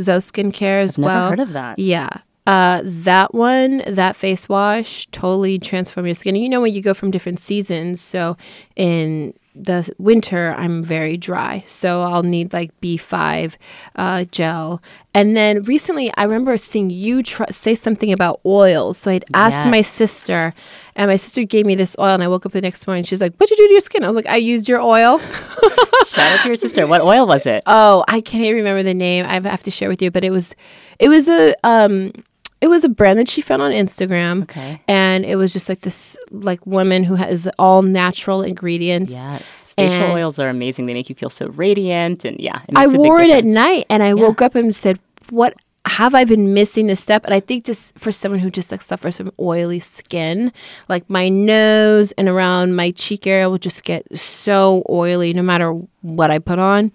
[0.00, 1.30] Zoe skincare as Never well.
[1.30, 1.78] heard of that.
[1.78, 2.08] Yeah.
[2.46, 6.36] Uh, that one, that face wash, totally transform your skin.
[6.36, 8.00] You know when you go from different seasons.
[8.00, 8.36] So
[8.76, 13.56] in the winter I'm very dry, so I'll need like B5
[13.96, 14.82] uh, gel.
[15.14, 18.98] And then recently, I remember seeing you try, say something about oils.
[18.98, 20.54] So I'd asked my sister,
[20.94, 22.14] and my sister gave me this oil.
[22.14, 23.02] And I woke up the next morning.
[23.04, 25.18] She's like, "What'd you do to your skin?" I was like, "I used your oil."
[26.06, 26.86] Shout out to your sister.
[26.86, 27.62] What oil was it?
[27.66, 29.26] Oh, I can't even remember the name.
[29.26, 30.54] I have to share with you, but it was,
[30.98, 32.12] it was a, um,
[32.60, 34.42] it was a brand that she found on Instagram.
[34.42, 34.80] Okay.
[34.86, 39.12] And it was just like this, like woman who has all natural ingredients.
[39.14, 39.72] Yes.
[39.76, 40.86] Facial And- oils are amazing.
[40.86, 42.24] They make you feel so radiant.
[42.24, 44.74] And yeah, I makes a big wore it at night, and I woke up and
[44.74, 44.98] said,
[45.30, 45.54] "What
[45.86, 48.82] have I been missing this step?" And I think just for someone who just like
[48.82, 50.52] suffers from oily skin,
[50.88, 55.70] like my nose and around my cheek area will just get so oily no matter
[56.02, 56.92] what I put on.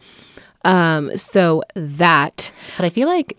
[0.63, 3.37] Um, so that But I feel like,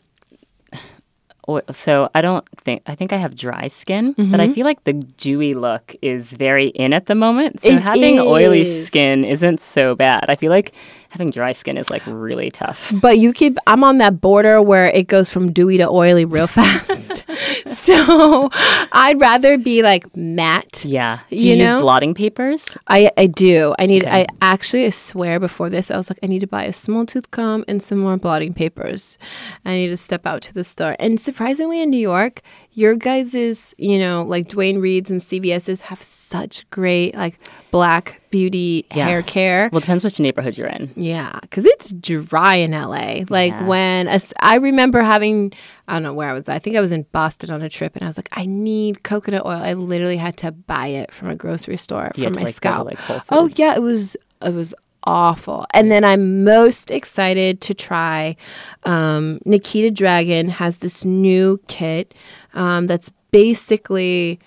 [1.48, 4.40] oil- so I don't think, I think I have dry skin, but Mm-hmm.
[4.40, 7.60] I feel like the dewy look is very in at the moment.
[7.60, 10.26] So It having oily skin isn't so bad.
[10.28, 10.72] I feel like
[11.16, 12.92] having dry skin is like really tough.
[13.00, 16.46] But you keep, I'm on that border where it goes from dewy to oily real
[16.58, 17.24] fast.
[17.66, 18.50] so
[18.92, 20.84] I'd rather be like matte.
[20.84, 21.20] Yeah.
[21.30, 22.64] Do You you, use blotting papers?
[22.86, 23.74] I, I do.
[23.78, 24.22] I need, Okay.
[24.22, 27.06] I actually, I swear before this, I was like, I need to buy a small
[27.06, 29.16] tooth comb and some more blotting papers.
[29.64, 30.96] I need to step out to the store.
[30.98, 32.42] And surprisingly, in New York,
[32.72, 37.38] your guys's, you know, like Duane Reade's and CVS's have such great, like,
[37.70, 39.06] black beauty Yeah.
[39.08, 39.68] hair care.
[39.72, 40.90] Well, it depends which neighborhood you're in.
[40.94, 43.24] Yeah, because it's dry in LA.
[43.28, 43.66] Like Yeah.
[43.66, 45.52] when as- I remember having,
[45.88, 46.48] I don't know where I was.
[46.48, 49.02] I think I was in Boston on a trip, and I was like, I need
[49.02, 49.60] coconut oil.
[49.70, 52.86] I literally had to buy it from a grocery store You for my like, scalp.
[52.86, 54.74] like, Whole oh yeah, it was it was
[55.04, 55.64] awful.
[55.72, 58.36] And then I'm most excited to try.
[58.84, 62.12] Um, Nikita Dragun has this new kit
[62.54, 64.38] um, that's basically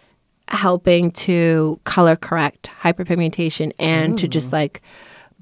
[0.49, 4.81] helping to color correct hyperpigmentation and to just like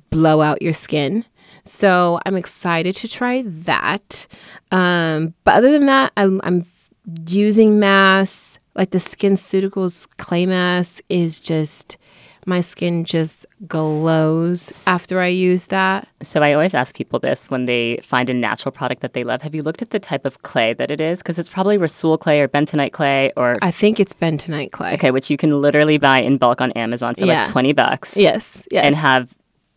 [0.10, 1.24] blow out your skin.
[1.64, 4.28] So I'm excited to try that.
[4.72, 6.66] Um, but other than that, I'm, I'm
[7.28, 11.98] using masks like the SkinCeuticals clay mask is just
[12.48, 16.08] my skin just glows after I use that.
[16.24, 19.42] So I always ask people this when they find a natural product that they love.
[19.42, 21.20] Have you looked at the type of clay that it is?
[21.20, 24.94] Because it's probably Rhassoul clay or bentonite clay or I think it's bentonite clay.
[24.94, 27.44] okay, which you can literally buy in bulk on Amazon for Yeah.
[27.44, 28.16] like twenty bucks.
[28.18, 28.84] Yes, yes.
[28.86, 29.34] and have.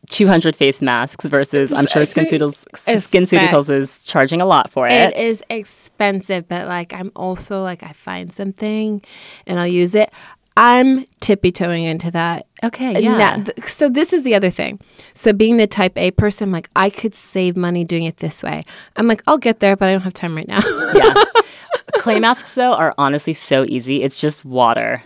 [0.09, 4.93] 200 face masks versus I'm sure SkinCeuticals, it's SkinCeuticals is charging a lot for it.
[4.93, 9.03] It is expensive, but like I'm also like I find something
[9.47, 10.11] and I'll use it.
[10.57, 12.47] I'm tippy toeing into that.
[12.63, 13.17] Okay, And yeah.
[13.17, 14.79] that- th- so this is the other thing.
[15.15, 18.65] So being the type A person, like I could save money doing it this way.
[18.97, 20.61] I'm like I'll get there, but I don't have time right now.
[20.95, 21.15] yeah.
[21.99, 24.03] Clay masks though are honestly so easy.
[24.03, 25.03] It's just water.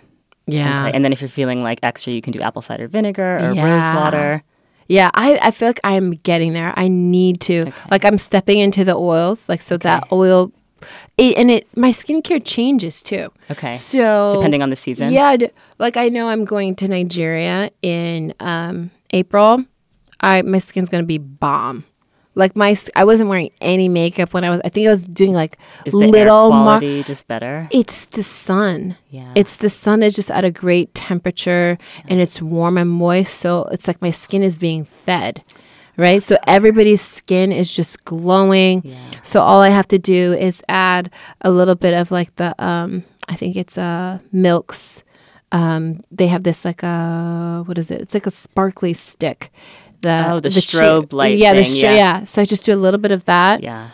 [0.46, 0.92] yeah, clay.
[0.94, 3.64] And then if you're feeling like extra, you can do apple cider vinegar or Yeah.
[3.64, 4.42] rose water.
[4.88, 5.10] yeah.
[5.14, 6.72] I I feel like I'm getting there.
[6.76, 10.52] I need to like I'm stepping into the oils, like so that oil.
[11.16, 13.30] It, and it my skincare changes too.
[13.50, 13.74] Okay.
[13.74, 15.12] So Depending on the season.
[15.12, 15.36] Yeah,
[15.78, 19.64] like I know I'm going to Nigeria in um, April.
[20.20, 21.84] I my skin's gonna be bomb.
[22.36, 24.60] Like my, I wasn't wearing any makeup when I was.
[24.64, 26.50] I think I was doing like Is little.
[26.50, 27.68] mar- quality just better?
[27.70, 28.96] it's the sun.
[29.10, 29.32] Yeah.
[29.36, 31.78] It's the sun is just at a great temperature
[32.08, 33.38] and it's warm and moist.
[33.38, 35.44] So it's like my skin is being fed.
[35.96, 36.22] Right.
[36.22, 38.82] So everybody's skin is just glowing.
[39.22, 43.04] So all I have to do is add a little bit of like the um
[43.28, 45.02] I think it's uh milks.
[45.52, 48.00] Um they have this like a what is it?
[48.00, 49.50] It's like a sparkly stick.
[50.02, 51.94] The, Oh, the chi- strobe light Yeah, the thing, stro- yeah.
[51.94, 52.24] yeah.
[52.24, 53.90] So I just do a little bit of that yeah.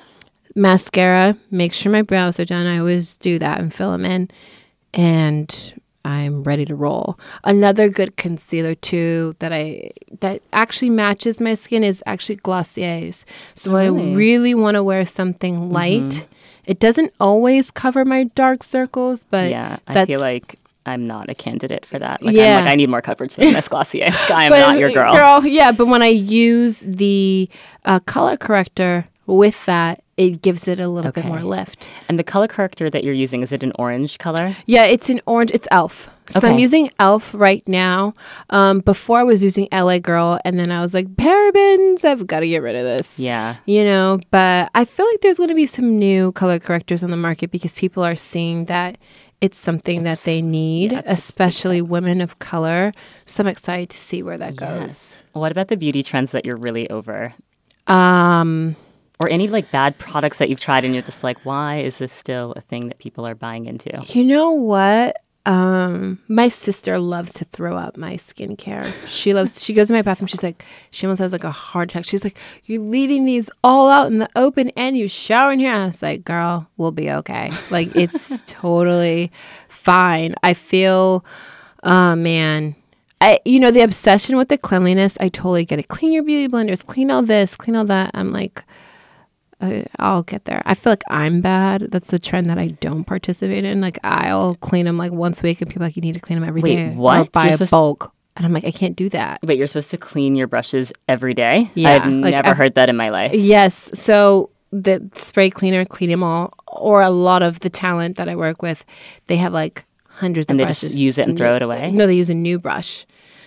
[0.57, 1.37] mascara.
[1.51, 2.67] Make sure my brows are done.
[2.67, 4.29] I always do that and fill them in,
[4.95, 5.75] and
[6.05, 7.19] I'm ready to roll.
[7.45, 9.91] Another good concealer too that I
[10.21, 13.25] that actually matches my skin is actually Glossier's.
[13.55, 14.15] So I Really?
[14.15, 16.27] really want to wear something light.
[16.65, 19.77] It doesn't always cover my dark circles, but Yeah.
[19.87, 22.23] I feel like I'm not a candidate for that.
[22.23, 22.59] Like, Yeah.
[22.59, 24.09] I'm like, I need more coverage than Miss Glossier.
[24.31, 25.45] I am but- not your girl.
[25.47, 27.49] yeah, but when I use the
[27.85, 31.89] uh, color corrector with that, it gives it a little bit more lift.
[32.11, 34.55] And the color corrector that you're using, is it an orange color?
[34.66, 35.51] Yeah, it's an orange.
[35.55, 36.14] It's Elf.
[36.29, 38.12] So I'm using Elf right now.
[38.51, 42.05] Um, before I was using LA Girl, and then I was like, parabens.
[42.05, 43.18] I've got to get rid of this.
[43.18, 43.57] Yeah.
[43.64, 47.11] You know, but I feel like there's going to be some new color correctors on
[47.11, 48.99] the market because people are seeing that
[49.41, 52.93] it's something that they need, especially women of color.
[53.25, 55.23] So I'm excited to see where that goes.
[55.33, 57.33] What about the beauty trends that you're really over?
[57.87, 58.77] Um,
[59.21, 62.12] Or any like bad products that you've tried and you're just like, why is this
[62.12, 63.91] still a thing that people are buying into?
[64.14, 65.16] you know what?
[65.47, 68.93] um, my sister loves to throw up my skincare.
[69.07, 69.64] She loves.
[69.64, 70.27] She goes to my bathroom.
[70.27, 72.05] She's like, she almost has like a heart attack.
[72.05, 75.73] She's like, "You're leaving these all out in the open, and you shower in here."
[75.73, 77.51] I was like, "Girl, we'll be okay.
[77.71, 79.33] Like, it's totally
[79.68, 81.25] fine." I feel,
[81.85, 82.77] oh man,
[83.23, 85.16] I you know the obsession with the cleanliness.
[85.23, 85.89] I totally get it.
[85.89, 86.85] Clean your beauty blenders.
[86.85, 87.57] Clean all this.
[87.57, 88.11] Clean all that.
[88.14, 88.62] I'm like.
[89.61, 90.63] I- I'll get there.
[90.65, 91.89] I feel like I'm bad.
[91.91, 93.81] That's the trend that I don't participate in.
[93.81, 96.21] Like I'll clean them like once a week, and people are like you need to
[96.21, 98.13] clean them every Wait, day or buy You're a bulk.
[98.37, 99.41] And I'm like, I can't do that.
[99.43, 101.71] Wait, you're supposed to clean your brushes every day?
[101.75, 103.35] Yeah, I've like, never I've- heard that in my life.
[103.35, 103.91] Yes.
[103.99, 108.37] So the spray cleaner, clean them all, or a lot of the talent that I
[108.37, 108.85] work with,
[109.27, 110.91] they have like hundreds And of they brushes.
[110.91, 111.91] just use it and throw it away?
[111.91, 113.05] No, they use a new brush.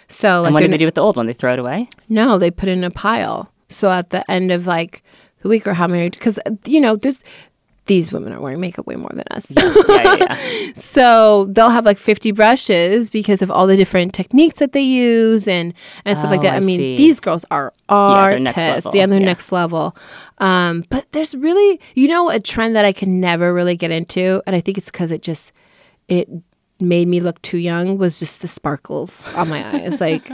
[0.09, 1.25] So like and what do they do with the old one?
[1.27, 1.87] They throw it away?
[2.09, 3.51] No, they put it in a pile.
[3.69, 5.01] So at the end of like
[5.43, 7.23] the week or how many, because you know, there's
[7.85, 9.51] these women are wearing makeup way more than us.
[9.51, 10.71] yeah, yeah, yeah.
[10.75, 15.49] So they'll have like 50 brushes because of all the different techniques that they use
[15.49, 15.73] and,
[16.05, 16.53] and stuff like Oh, that.
[16.53, 16.95] I, I mean, see.
[16.95, 18.85] these girls are Yeah, they're next artists.
[18.85, 18.97] level.
[18.99, 19.25] Yeah, they're Yeah.
[19.25, 19.97] next level.
[20.37, 24.41] Um, but there's really, you know, a trend that I can never really get into.
[24.47, 25.51] And I think it's because it just,
[26.07, 26.29] it
[26.79, 29.99] made me look too young was just the sparkles on my eyes.
[29.99, 30.29] like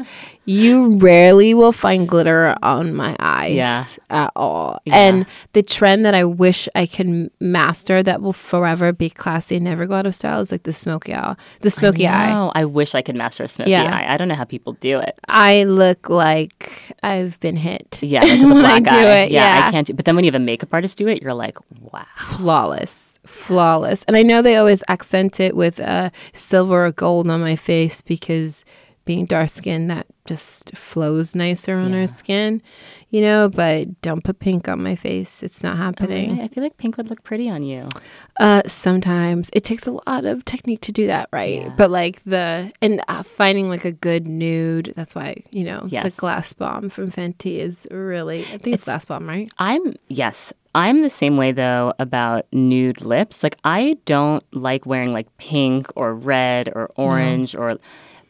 [0.46, 3.84] you rarely will find glitter on my eyes Yeah.
[4.10, 4.80] at all.
[4.88, 9.66] And the trend that I wish I could master that will forever be classy and
[9.66, 11.36] never go out of style is like the smoky eye.
[11.62, 12.30] The smoky eye.
[12.32, 13.96] No, I wish I could master a smoky Yeah.
[13.96, 14.12] eye.
[14.12, 15.20] I don't know how people do it.
[15.28, 18.00] I look like I've been hit.
[18.02, 19.02] Yeah, like when I do eye.
[19.26, 19.32] it.
[19.32, 19.94] Yeah, Yeah, I can't do.
[19.94, 22.06] But then when you have a makeup artist do it, you're like, wow.
[22.16, 24.04] flawless, flawless.
[24.06, 28.02] And I know they always accent it with uh, silver or gold on my face
[28.02, 28.66] because
[29.10, 32.01] being dark skinned, that just flows nicer on Yeah.
[32.01, 32.62] our skin,
[33.10, 33.49] you know.
[33.49, 36.39] But don't put pink on my face; it's not happening.
[36.39, 37.88] I feel like pink would look pretty on you.
[38.39, 41.62] Uh, sometimes it takes a lot of technique to do that, right?
[41.64, 41.74] Yeah.
[41.76, 44.93] But like the and uh, finding like a good nude.
[44.95, 48.41] That's why you know the Gloss Bomb from Fenty is really.
[48.41, 49.49] I think it's, It's- Gloss Bomb, right?
[49.57, 53.41] I'm yes, I'm the same way though about nude lips.
[53.41, 57.80] Like I don't like wearing like pink or red or orange or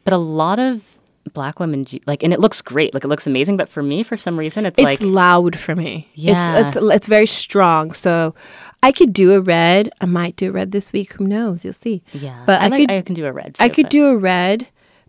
[0.09, 0.99] but a lot of
[1.33, 2.93] black women do, like and it looks great.
[2.93, 5.75] Like it looks amazing, but for me for some reason it's, It's like loud for
[5.75, 6.07] me.
[6.15, 6.67] Yeah.
[6.67, 7.91] It's, it's it's very strong.
[7.91, 8.33] So
[8.81, 9.89] I could do a red.
[10.01, 11.13] I might do a red this week.
[11.13, 11.63] Who knows?
[11.63, 12.01] You'll see.
[12.13, 12.43] yeah.
[12.45, 13.55] But I, I, like could I can do a red.
[13.59, 14.67] I could but- do a red,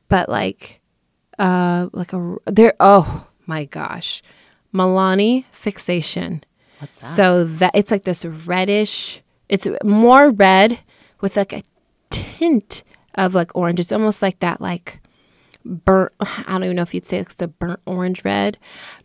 [0.09, 0.80] but like
[1.38, 4.22] uh like a there oh my gosh.
[4.74, 6.44] Milani fixation.
[6.78, 7.16] What's that?
[7.16, 9.22] So that it's like this reddish.
[9.48, 10.78] It's more red
[11.20, 11.62] with like a
[12.11, 12.82] tint
[13.24, 13.80] of like orange.
[13.80, 15.00] It's almost like that like
[15.64, 16.12] burnt.
[16.20, 18.58] I don't even know if you'd say it's a burnt orange red,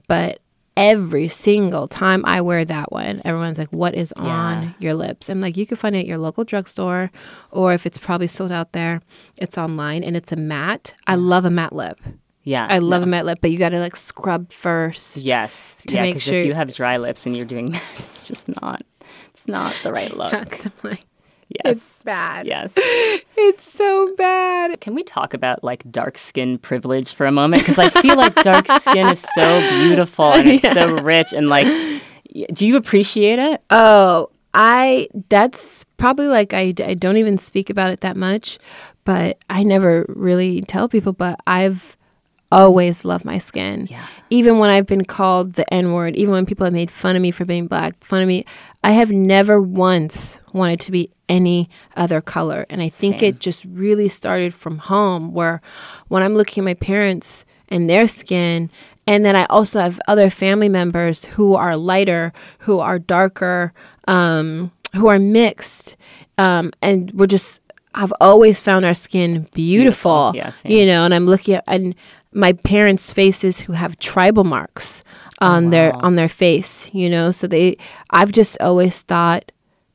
[0.07, 0.39] but
[0.77, 4.23] every single time I wear that one, everyone's like, "What is Yeah.
[4.23, 7.11] on your lips?" And like you can find it at your local drugstore,
[7.51, 9.01] or if it's probably sold out there,
[9.37, 10.95] it's online, and it's a matte.
[11.07, 11.99] I love a matte lip.
[12.43, 12.67] yeah.
[12.69, 15.17] I love a matte lip, but you got to like scrub first.
[15.23, 15.83] Yes.
[15.87, 18.47] to yeah, make sure- if you have dry lips and you're doing that, it's just
[18.61, 18.81] not
[19.33, 20.33] it's not the right look.
[20.33, 21.05] I'm like,
[21.49, 21.77] yes.
[21.77, 22.47] it's bad.
[22.47, 22.73] Yes.
[23.37, 24.79] It's so bad.
[24.79, 27.61] Can we talk about like dark skin privilege for a moment?
[27.63, 31.67] Because I feel like dark skin is so beautiful and it's so rich and like,
[32.53, 33.61] do you appreciate it?
[33.69, 38.57] Oh, I that's probably like I, I don't even speak about it that much,
[39.03, 41.11] but I never really tell people.
[41.11, 41.97] But I've
[42.51, 43.87] always love my skin.
[43.89, 44.05] Yeah.
[44.29, 47.21] Even when I've been called the N word, even when people have made fun of
[47.21, 48.45] me for being black, fun of me,
[48.83, 52.65] I have never once wanted to be any other color.
[52.69, 53.29] And I think Same.
[53.29, 55.59] it just really started from home, where
[56.07, 58.69] when I'm looking at my parents and their skin,
[59.07, 63.73] and then I also have other family members who are lighter, who are darker,
[64.07, 65.95] um, who are mixed,
[66.37, 67.61] um, and we're just.
[67.97, 70.69] I've always found our skin beautiful, Beautiful.
[70.69, 71.05] Yeah, you know.
[71.05, 71.95] And I'm looking at and
[72.35, 75.03] my parents' faces who have tribal marks
[75.41, 77.31] on their on their face, you know.
[77.31, 77.77] So they,
[78.11, 79.51] I've just always thought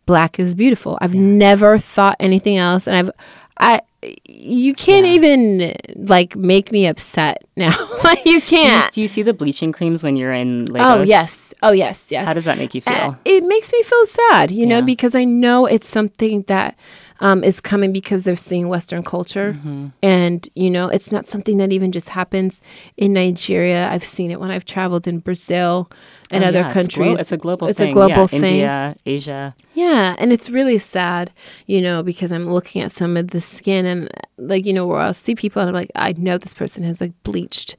[0.07, 0.99] black is beautiful.
[1.01, 3.11] I've never thought anything else, and I've,
[3.59, 3.80] I,
[4.26, 7.76] you can't even like make me upset now.
[8.03, 8.93] like you can't.
[8.93, 10.86] do you see the bleaching creams when you're in Lagos?
[10.86, 12.26] Oh yes, oh yes, yes.
[12.26, 12.95] How does that make you feel?
[12.95, 16.76] Uh, it makes me feel sad, you know, because I know it's something that
[17.20, 19.52] um, is coming because they're seeing Western culture.
[19.52, 19.88] Mm-hmm.
[20.02, 22.60] And, you know, it's not something that even just happens
[22.96, 23.88] in Nigeria.
[23.90, 25.90] I've seen it when I've traveled in Brazil
[26.30, 27.20] and Oh, other yeah, it's glo- countries.
[27.20, 27.90] It's, a global It's thing.
[27.90, 28.44] a global yeah, thing.
[28.44, 29.54] India, Asia.
[29.74, 31.30] Yeah, and it's really sad,
[31.66, 34.08] you know, because I'm looking at some of the skin and
[34.38, 37.00] like, you know, where I'll see people and I'm like, I know this person has
[37.00, 37.76] like bleached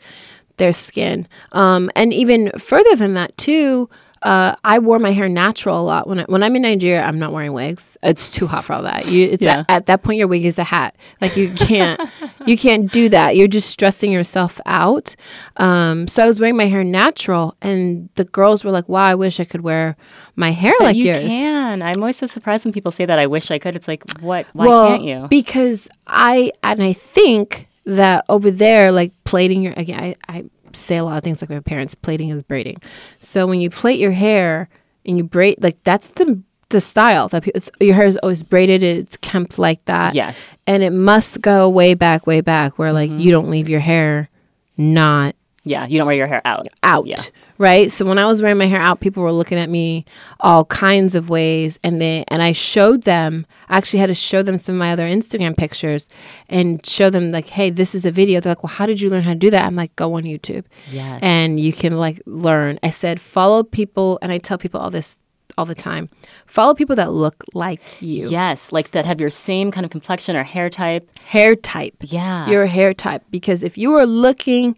[0.58, 1.28] their skin.
[1.54, 3.90] Um, and even further than that too,
[4.24, 6.08] uh, I wore my hair natural a lot.
[6.08, 7.98] When I, when I'm in Nigeria, I'm not wearing wigs.
[8.04, 9.08] It's too hot for all that.
[9.08, 9.60] You, it's Yeah.
[9.62, 10.96] at, at that point, your wig is a hat.
[11.22, 12.00] Like you can't,
[12.46, 13.36] you can't do that.
[13.36, 15.16] You're just stressing yourself out.
[15.58, 19.16] Um, so I was wearing my hair natural, and the girls were like, "Wow, I
[19.16, 19.96] wish I could wear
[20.36, 21.82] my hair like you yours." can.
[21.82, 23.18] I'm always so surprised when people say that.
[23.18, 23.76] I wish I could.
[23.76, 24.46] It's like, what?
[24.54, 25.28] Why well, can't you?
[25.30, 30.44] Because I and I think that over there, like plaiting your again, I, I
[30.76, 31.96] say a lot of things like my parents.
[31.96, 32.78] Plaiting is braiding.
[33.20, 34.70] So when you plait your hair
[35.06, 38.44] and you braid, like that's the the style that pe- it's, your hair is always
[38.44, 38.82] braided.
[38.82, 40.16] It's kempt like that.
[40.16, 40.58] yes.
[40.66, 43.20] and it must go way back, way back, where like Mm-hmm.
[43.20, 44.30] you don't leave your hair
[44.78, 45.86] not Yeah.
[45.86, 46.68] You don't wear your hair out.
[46.84, 47.08] out.
[47.08, 47.22] Yeah.
[47.62, 47.92] Right.
[47.92, 50.04] So when I was wearing my hair out, people were looking at me
[50.40, 51.78] all kinds of ways.
[51.84, 54.92] And they and I showed them I actually had to show them some of my
[54.92, 56.10] other Instagram pictures
[56.50, 58.40] and show them like, hey, this is a video.
[58.40, 59.64] They're like, Well, how did you learn how to do that?
[59.64, 60.66] I'm like, go on YouTube.
[60.90, 61.20] Yes.
[61.22, 62.80] And you can like learn.
[62.82, 65.20] I said, follow people and I tell people all this
[65.56, 66.10] all the time.
[66.48, 68.28] Follow people that look like you.
[68.28, 68.72] Yes.
[68.72, 71.08] Like that have your same kind of complexion or hair type.
[71.26, 71.96] Hair type.
[72.02, 72.50] Yeah.
[72.50, 74.76] your hair type because if you were looking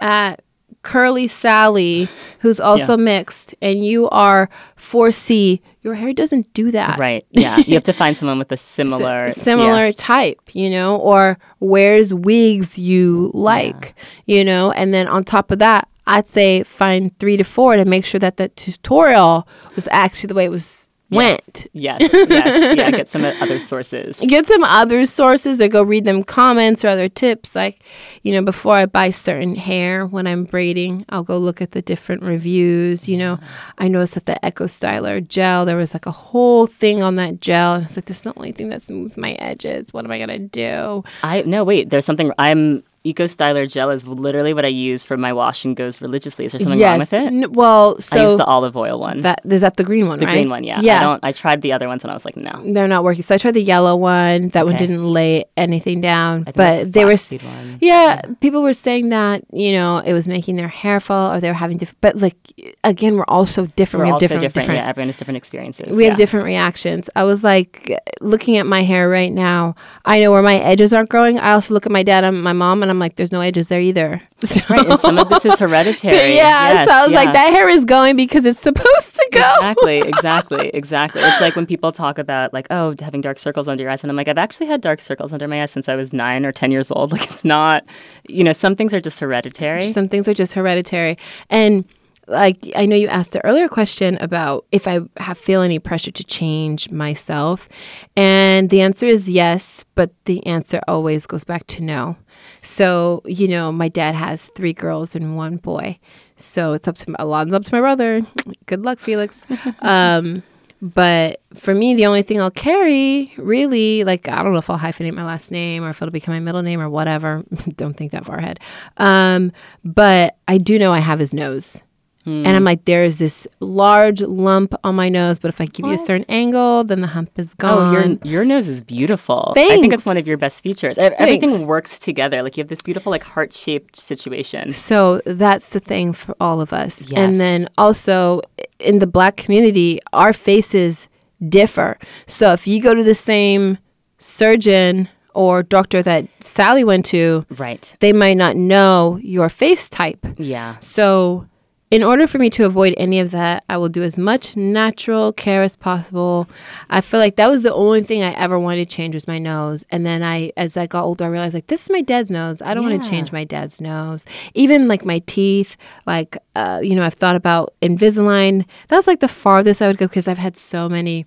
[0.00, 0.43] at
[0.84, 2.08] curly Sally
[2.40, 7.26] who's also mixed and you are 4C your hair doesn't do that right.
[7.30, 7.58] Yeah.
[7.58, 9.30] You have to find someone with a similar.
[9.30, 9.92] similar yeah.
[9.96, 13.94] type you know or wears wigs you like
[14.26, 17.84] you know and then on top of that I'd say find 3 to 4 to
[17.86, 22.00] make sure that the tutorial was actually the way it was went Yes.
[22.12, 22.76] yes.
[22.76, 22.90] Yeah.
[22.90, 24.18] Get some other sources.
[24.26, 27.82] get some other sources or go read them comments or other tips like
[28.22, 31.82] you know before i buy certain hair when i'm braiding i'll go look at the
[31.82, 33.38] different reviews you know
[33.78, 37.40] i noticed that the Eco Styler gel there was like a whole thing on that
[37.40, 40.10] gel and it's like this is the only thing that smooths my edges what am
[40.10, 41.90] i gonna do I no wait.
[41.90, 42.30] There's something.
[42.38, 46.46] I'm Eco Styler gel is literally what I use for my wash and goes religiously.
[46.46, 47.22] Is there something wrong with it?
[47.22, 49.18] N- well so I use the olive oil one.
[49.18, 50.80] that is that the green one the right green one, yeah.
[50.80, 51.24] yeah I don't.
[51.24, 52.62] I tried the other ones and I was like, no.
[52.72, 56.44] they're not working so i tried the yellow one that one didn't lay anything down
[56.44, 57.78] think that's the but they were one.
[57.80, 61.48] Yeah, people were saying that you know it was making their hair fall, or they
[61.48, 62.00] were having different.
[62.00, 62.36] But like
[62.82, 64.00] again, we're all so different.
[64.00, 64.66] We're we have different, different.
[64.66, 64.84] different.
[64.84, 65.94] Yeah, everyone has different experiences.
[65.94, 66.10] we yeah.
[66.10, 67.10] have different reactions.
[67.16, 67.90] I was like
[68.20, 69.74] looking at my hair right now.
[70.04, 71.38] I know where my edges aren't growing.
[71.38, 73.68] I also look at my dad and my mom, and I'm like, "There's no edges
[73.68, 76.36] there either." So, Right, and some of this is hereditary.
[76.36, 77.18] yeah, Yes, so I was yeah.
[77.18, 81.22] like, "That hair is going because it's supposed to go." Exactly, exactly, exactly.
[81.22, 84.10] It's like when people talk about like, oh, having dark circles under your eyes, and
[84.10, 86.52] I'm like, I've actually had dark circles under my eyes since I was nine or
[86.52, 87.12] ten years old.
[87.12, 87.84] Like, it's not,
[88.28, 89.82] you know, some things are just hereditary.
[89.84, 91.16] Some things are just hereditary.
[91.48, 91.84] And
[92.26, 96.10] like I know you asked the earlier question about if I have feel any pressure
[96.10, 97.68] to change myself.
[98.16, 102.16] And the answer is yes, but the answer always goes back to no.
[102.62, 105.98] So, you know, my dad has three girls and one boy.
[106.36, 108.22] So it's up to a lot's up to my brother.
[108.66, 109.44] Good luck, Felix.
[109.80, 110.42] Um
[110.84, 114.78] but for me, the only thing I'll carry, really, like I don't know if I'll
[114.78, 117.42] hyphenate my last name or if it'll become my middle name or whatever.
[117.76, 118.60] don't think that far ahead.
[118.98, 119.50] Um,
[119.82, 121.80] but I do know I have his nose.
[122.26, 122.64] And I'm hmm.
[122.64, 125.98] like, there is this large lump on my nose, but if I give you a
[125.98, 127.88] certain angle, then the hump is gone.
[127.88, 129.52] Oh, your your nose is beautiful.
[129.56, 130.96] I think it's one of your best features.
[130.96, 132.42] Ev- Everything works together.
[132.42, 134.72] Like you have this beautiful like heart shaped situation.
[134.72, 137.08] So that's the thing for all of us.
[137.10, 137.18] Yes.
[137.18, 138.40] And then also
[138.78, 141.08] in the black community, our faces
[141.48, 141.98] differ.
[142.26, 143.78] So if you go to the same
[144.18, 147.94] surgeon or doctor that Sally went to, Right.
[148.00, 150.24] they might not know your face type.
[150.38, 150.76] Yeah.
[150.80, 151.46] So,
[151.94, 155.32] in order for me to avoid any of that, I will do as much natural
[155.32, 156.48] care as possible.
[156.90, 159.38] I feel like that was the only thing I ever wanted to change was my
[159.38, 159.84] nose.
[159.90, 162.60] And then I, as I got older, I realized like this is my dad's nose.
[162.60, 164.26] I don't want to change my dad's nose.
[164.54, 168.66] Even like my teeth, like uh, you know, I've thought about Invisalign.
[168.88, 171.26] That's like the farthest I would go because I've had so many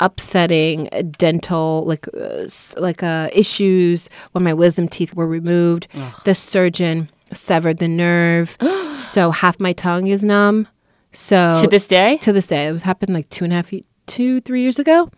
[0.00, 0.88] upsetting
[1.18, 2.46] dental like uh,
[2.78, 5.86] like uh, issues when my wisdom teeth were removed.
[6.24, 8.56] The surgeon severed the nerve,
[8.94, 10.68] so half my tongue is numb.
[11.12, 12.18] So To this day?
[12.18, 13.72] to this day, it was happened like two and a half,
[14.06, 15.10] two three years ago.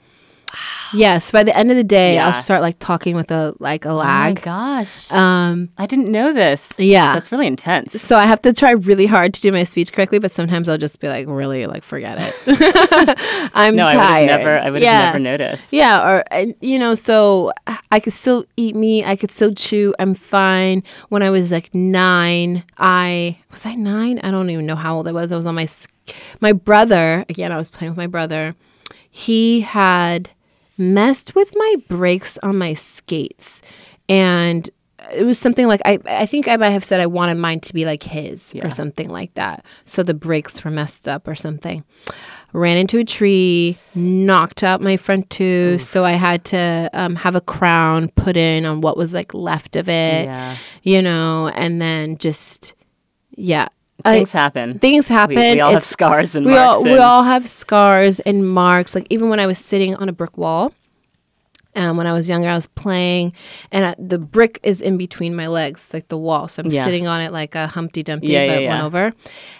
[0.92, 2.26] Yes, by the end of the day, Yeah.
[2.26, 4.42] I'll start like talking with a like a Oh my lag.
[4.42, 5.10] gosh.
[5.12, 6.68] um, I didn't know this.
[6.78, 8.00] yeah, That's really intense.
[8.00, 10.78] so I have to try really hard to do my speech correctly, but sometimes I'll
[10.78, 12.34] just be like, really, like forget it.
[13.54, 14.28] I'm No, I would tired.
[14.30, 15.04] have never I would have Yeah.
[15.06, 15.72] never noticed.
[15.72, 17.52] Yeah, or and, you know, so
[17.92, 19.04] I could still eat meat.
[19.06, 19.94] I could still chew.
[19.98, 20.82] I'm fine.
[21.08, 24.18] When I was like nine, I was I nine.
[24.20, 25.30] I don't even know how old I was.
[25.32, 25.86] I was on my s-
[26.40, 27.52] my brother again.
[27.52, 28.54] I was playing with my brother.
[29.10, 30.30] He had
[30.80, 33.62] messed with my brakes on my skates,
[34.08, 34.68] and
[35.14, 37.72] it was something like I I think I might have said I wanted mine to
[37.74, 38.66] be like his Yeah.
[38.66, 39.64] or something like that.
[39.84, 41.84] So the brakes were messed up or something.
[42.52, 47.36] Ran into a tree, knocked out my front tooth, so I had to um, have
[47.36, 50.56] a crown put in on what was like left of it, Yeah.
[50.82, 52.74] you know, and then just
[53.36, 53.68] yeah,
[54.04, 54.78] I- Things happen.
[54.78, 55.36] things happen.
[55.36, 56.66] We, we all have scars and we marks.
[56.66, 58.94] all we all have scars and marks.
[58.94, 60.72] Like even when I was sitting on a brick wall,
[61.76, 63.32] um, when I was younger, I was playing,
[63.70, 66.48] and I, the brick is in between my legs, like the wall.
[66.48, 66.84] So I'm Yeah.
[66.84, 68.68] sitting on it like a Humpty Dumpty, Yeah, yeah, but yeah.
[68.70, 69.12] went over.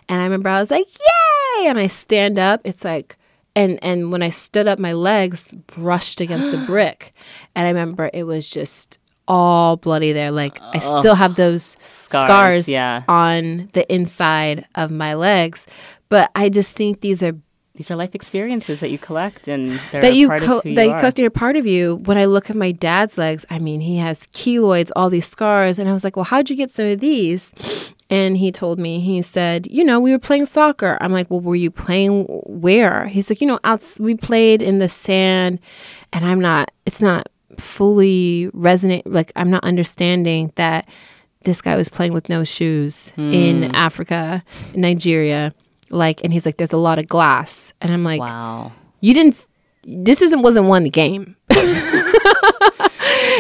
[0.08, 2.60] And I remember I was like, "Yay!" And I stand up.
[2.64, 3.16] It's like.
[3.56, 7.12] And and when I stood up, my legs brushed against the brick,
[7.56, 9.00] and I remember it was just
[9.30, 10.32] all bloody there.
[10.32, 11.76] Like I still have those
[12.10, 13.02] Scars, scars, yeah.
[13.08, 15.66] on the inside of my legs.
[16.08, 17.34] But I just think these are
[17.80, 20.92] These are life experiences that you collect and that you co- who that you you
[20.92, 20.98] are.
[21.00, 22.02] collect and are part of you.
[22.08, 25.78] When I look at my dad's legs, I mean, he has keloids, all these scars,
[25.78, 27.54] and I was like, "Well, how'd you get some of these?"
[28.10, 31.40] And he told me, he said, "You know, we were playing soccer." I'm like, "Well,
[31.40, 35.60] were you playing where?" He's like, "You know, out we played in the sand,"
[36.12, 36.64] and I'm not.
[36.84, 37.22] It's not
[37.58, 39.02] fully resonate.
[39.04, 40.88] Like I'm not understanding that
[41.42, 43.74] this guy was playing with no shoes in hmm.
[43.74, 44.44] Africa,
[44.74, 45.54] in Nigeria.
[45.90, 48.72] Like, and he's like, "There's a lot of glass," and I'm like, Wow.
[49.00, 49.46] you didn't
[49.84, 51.36] this isn't wasn't one game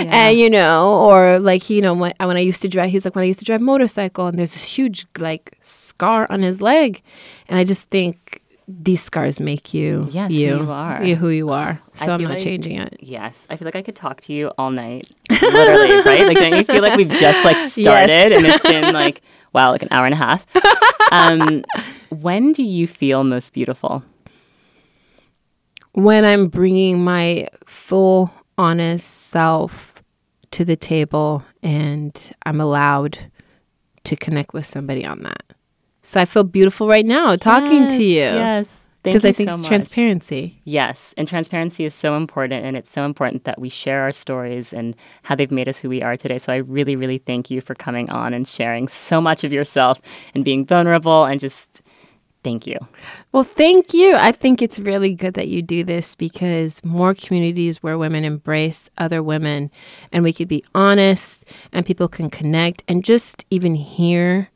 [0.00, 3.14] and you know or like you know when, when i used to drive he's like
[3.14, 7.02] when i used to drive motorcycle and there's this huge like scar on his leg
[7.48, 8.42] and i just think
[8.72, 11.02] these scars make you Yes, who you you are.
[11.02, 13.82] you who you are so i'm not like- changing it Yes, I feel like I
[13.82, 16.26] could talk to you all night, literally, right?
[16.26, 19.82] Like, don't you feel like we've just like started and it's been like, wow, like
[19.82, 20.46] an hour and a half?
[21.12, 21.64] Um,
[22.10, 24.04] when do you feel most beautiful?
[25.92, 30.02] when i'm bringing my full honest self
[30.52, 33.18] to the table and i'm allowed
[34.04, 35.42] to connect with somebody on that
[36.02, 39.48] so i feel beautiful right now talking to you Yes, Thank because you I think
[39.48, 39.68] so it's much.
[39.68, 40.60] transparency.
[40.64, 44.74] Yes, and transparency is so important, and it's so important that we share our stories
[44.74, 46.36] and how they've made us who we are today.
[46.38, 49.98] So I really, really thank you for coming on and sharing so much of yourself
[50.34, 51.80] and being vulnerable and just
[52.44, 52.76] thank you.
[53.32, 54.16] Well, thank you.
[54.16, 58.90] I think it's really good that you do this because more communities where women embrace
[58.98, 59.70] other women
[60.12, 64.50] and we could be honest and people can connect and just even hear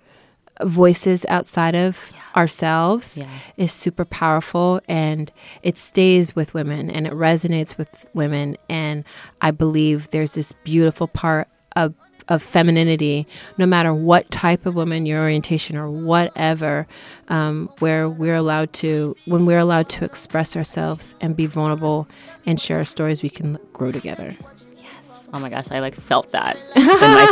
[0.62, 3.26] voices outside of ourselves Yeah.
[3.56, 5.30] is super powerful and
[5.62, 9.04] it stays with women and it resonates with women and
[9.40, 11.94] I believe there's this beautiful part of
[12.26, 13.26] of femininity,
[13.58, 16.86] no matter what type of woman, your orientation or whatever,
[17.28, 22.08] um, where we're allowed to, when we're allowed to express ourselves and be vulnerable
[22.46, 24.34] and share our stories, we can grow together.
[24.78, 25.26] Yes.
[25.34, 27.26] Oh my gosh, I like felt that in my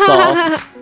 [0.61, 0.82] soul.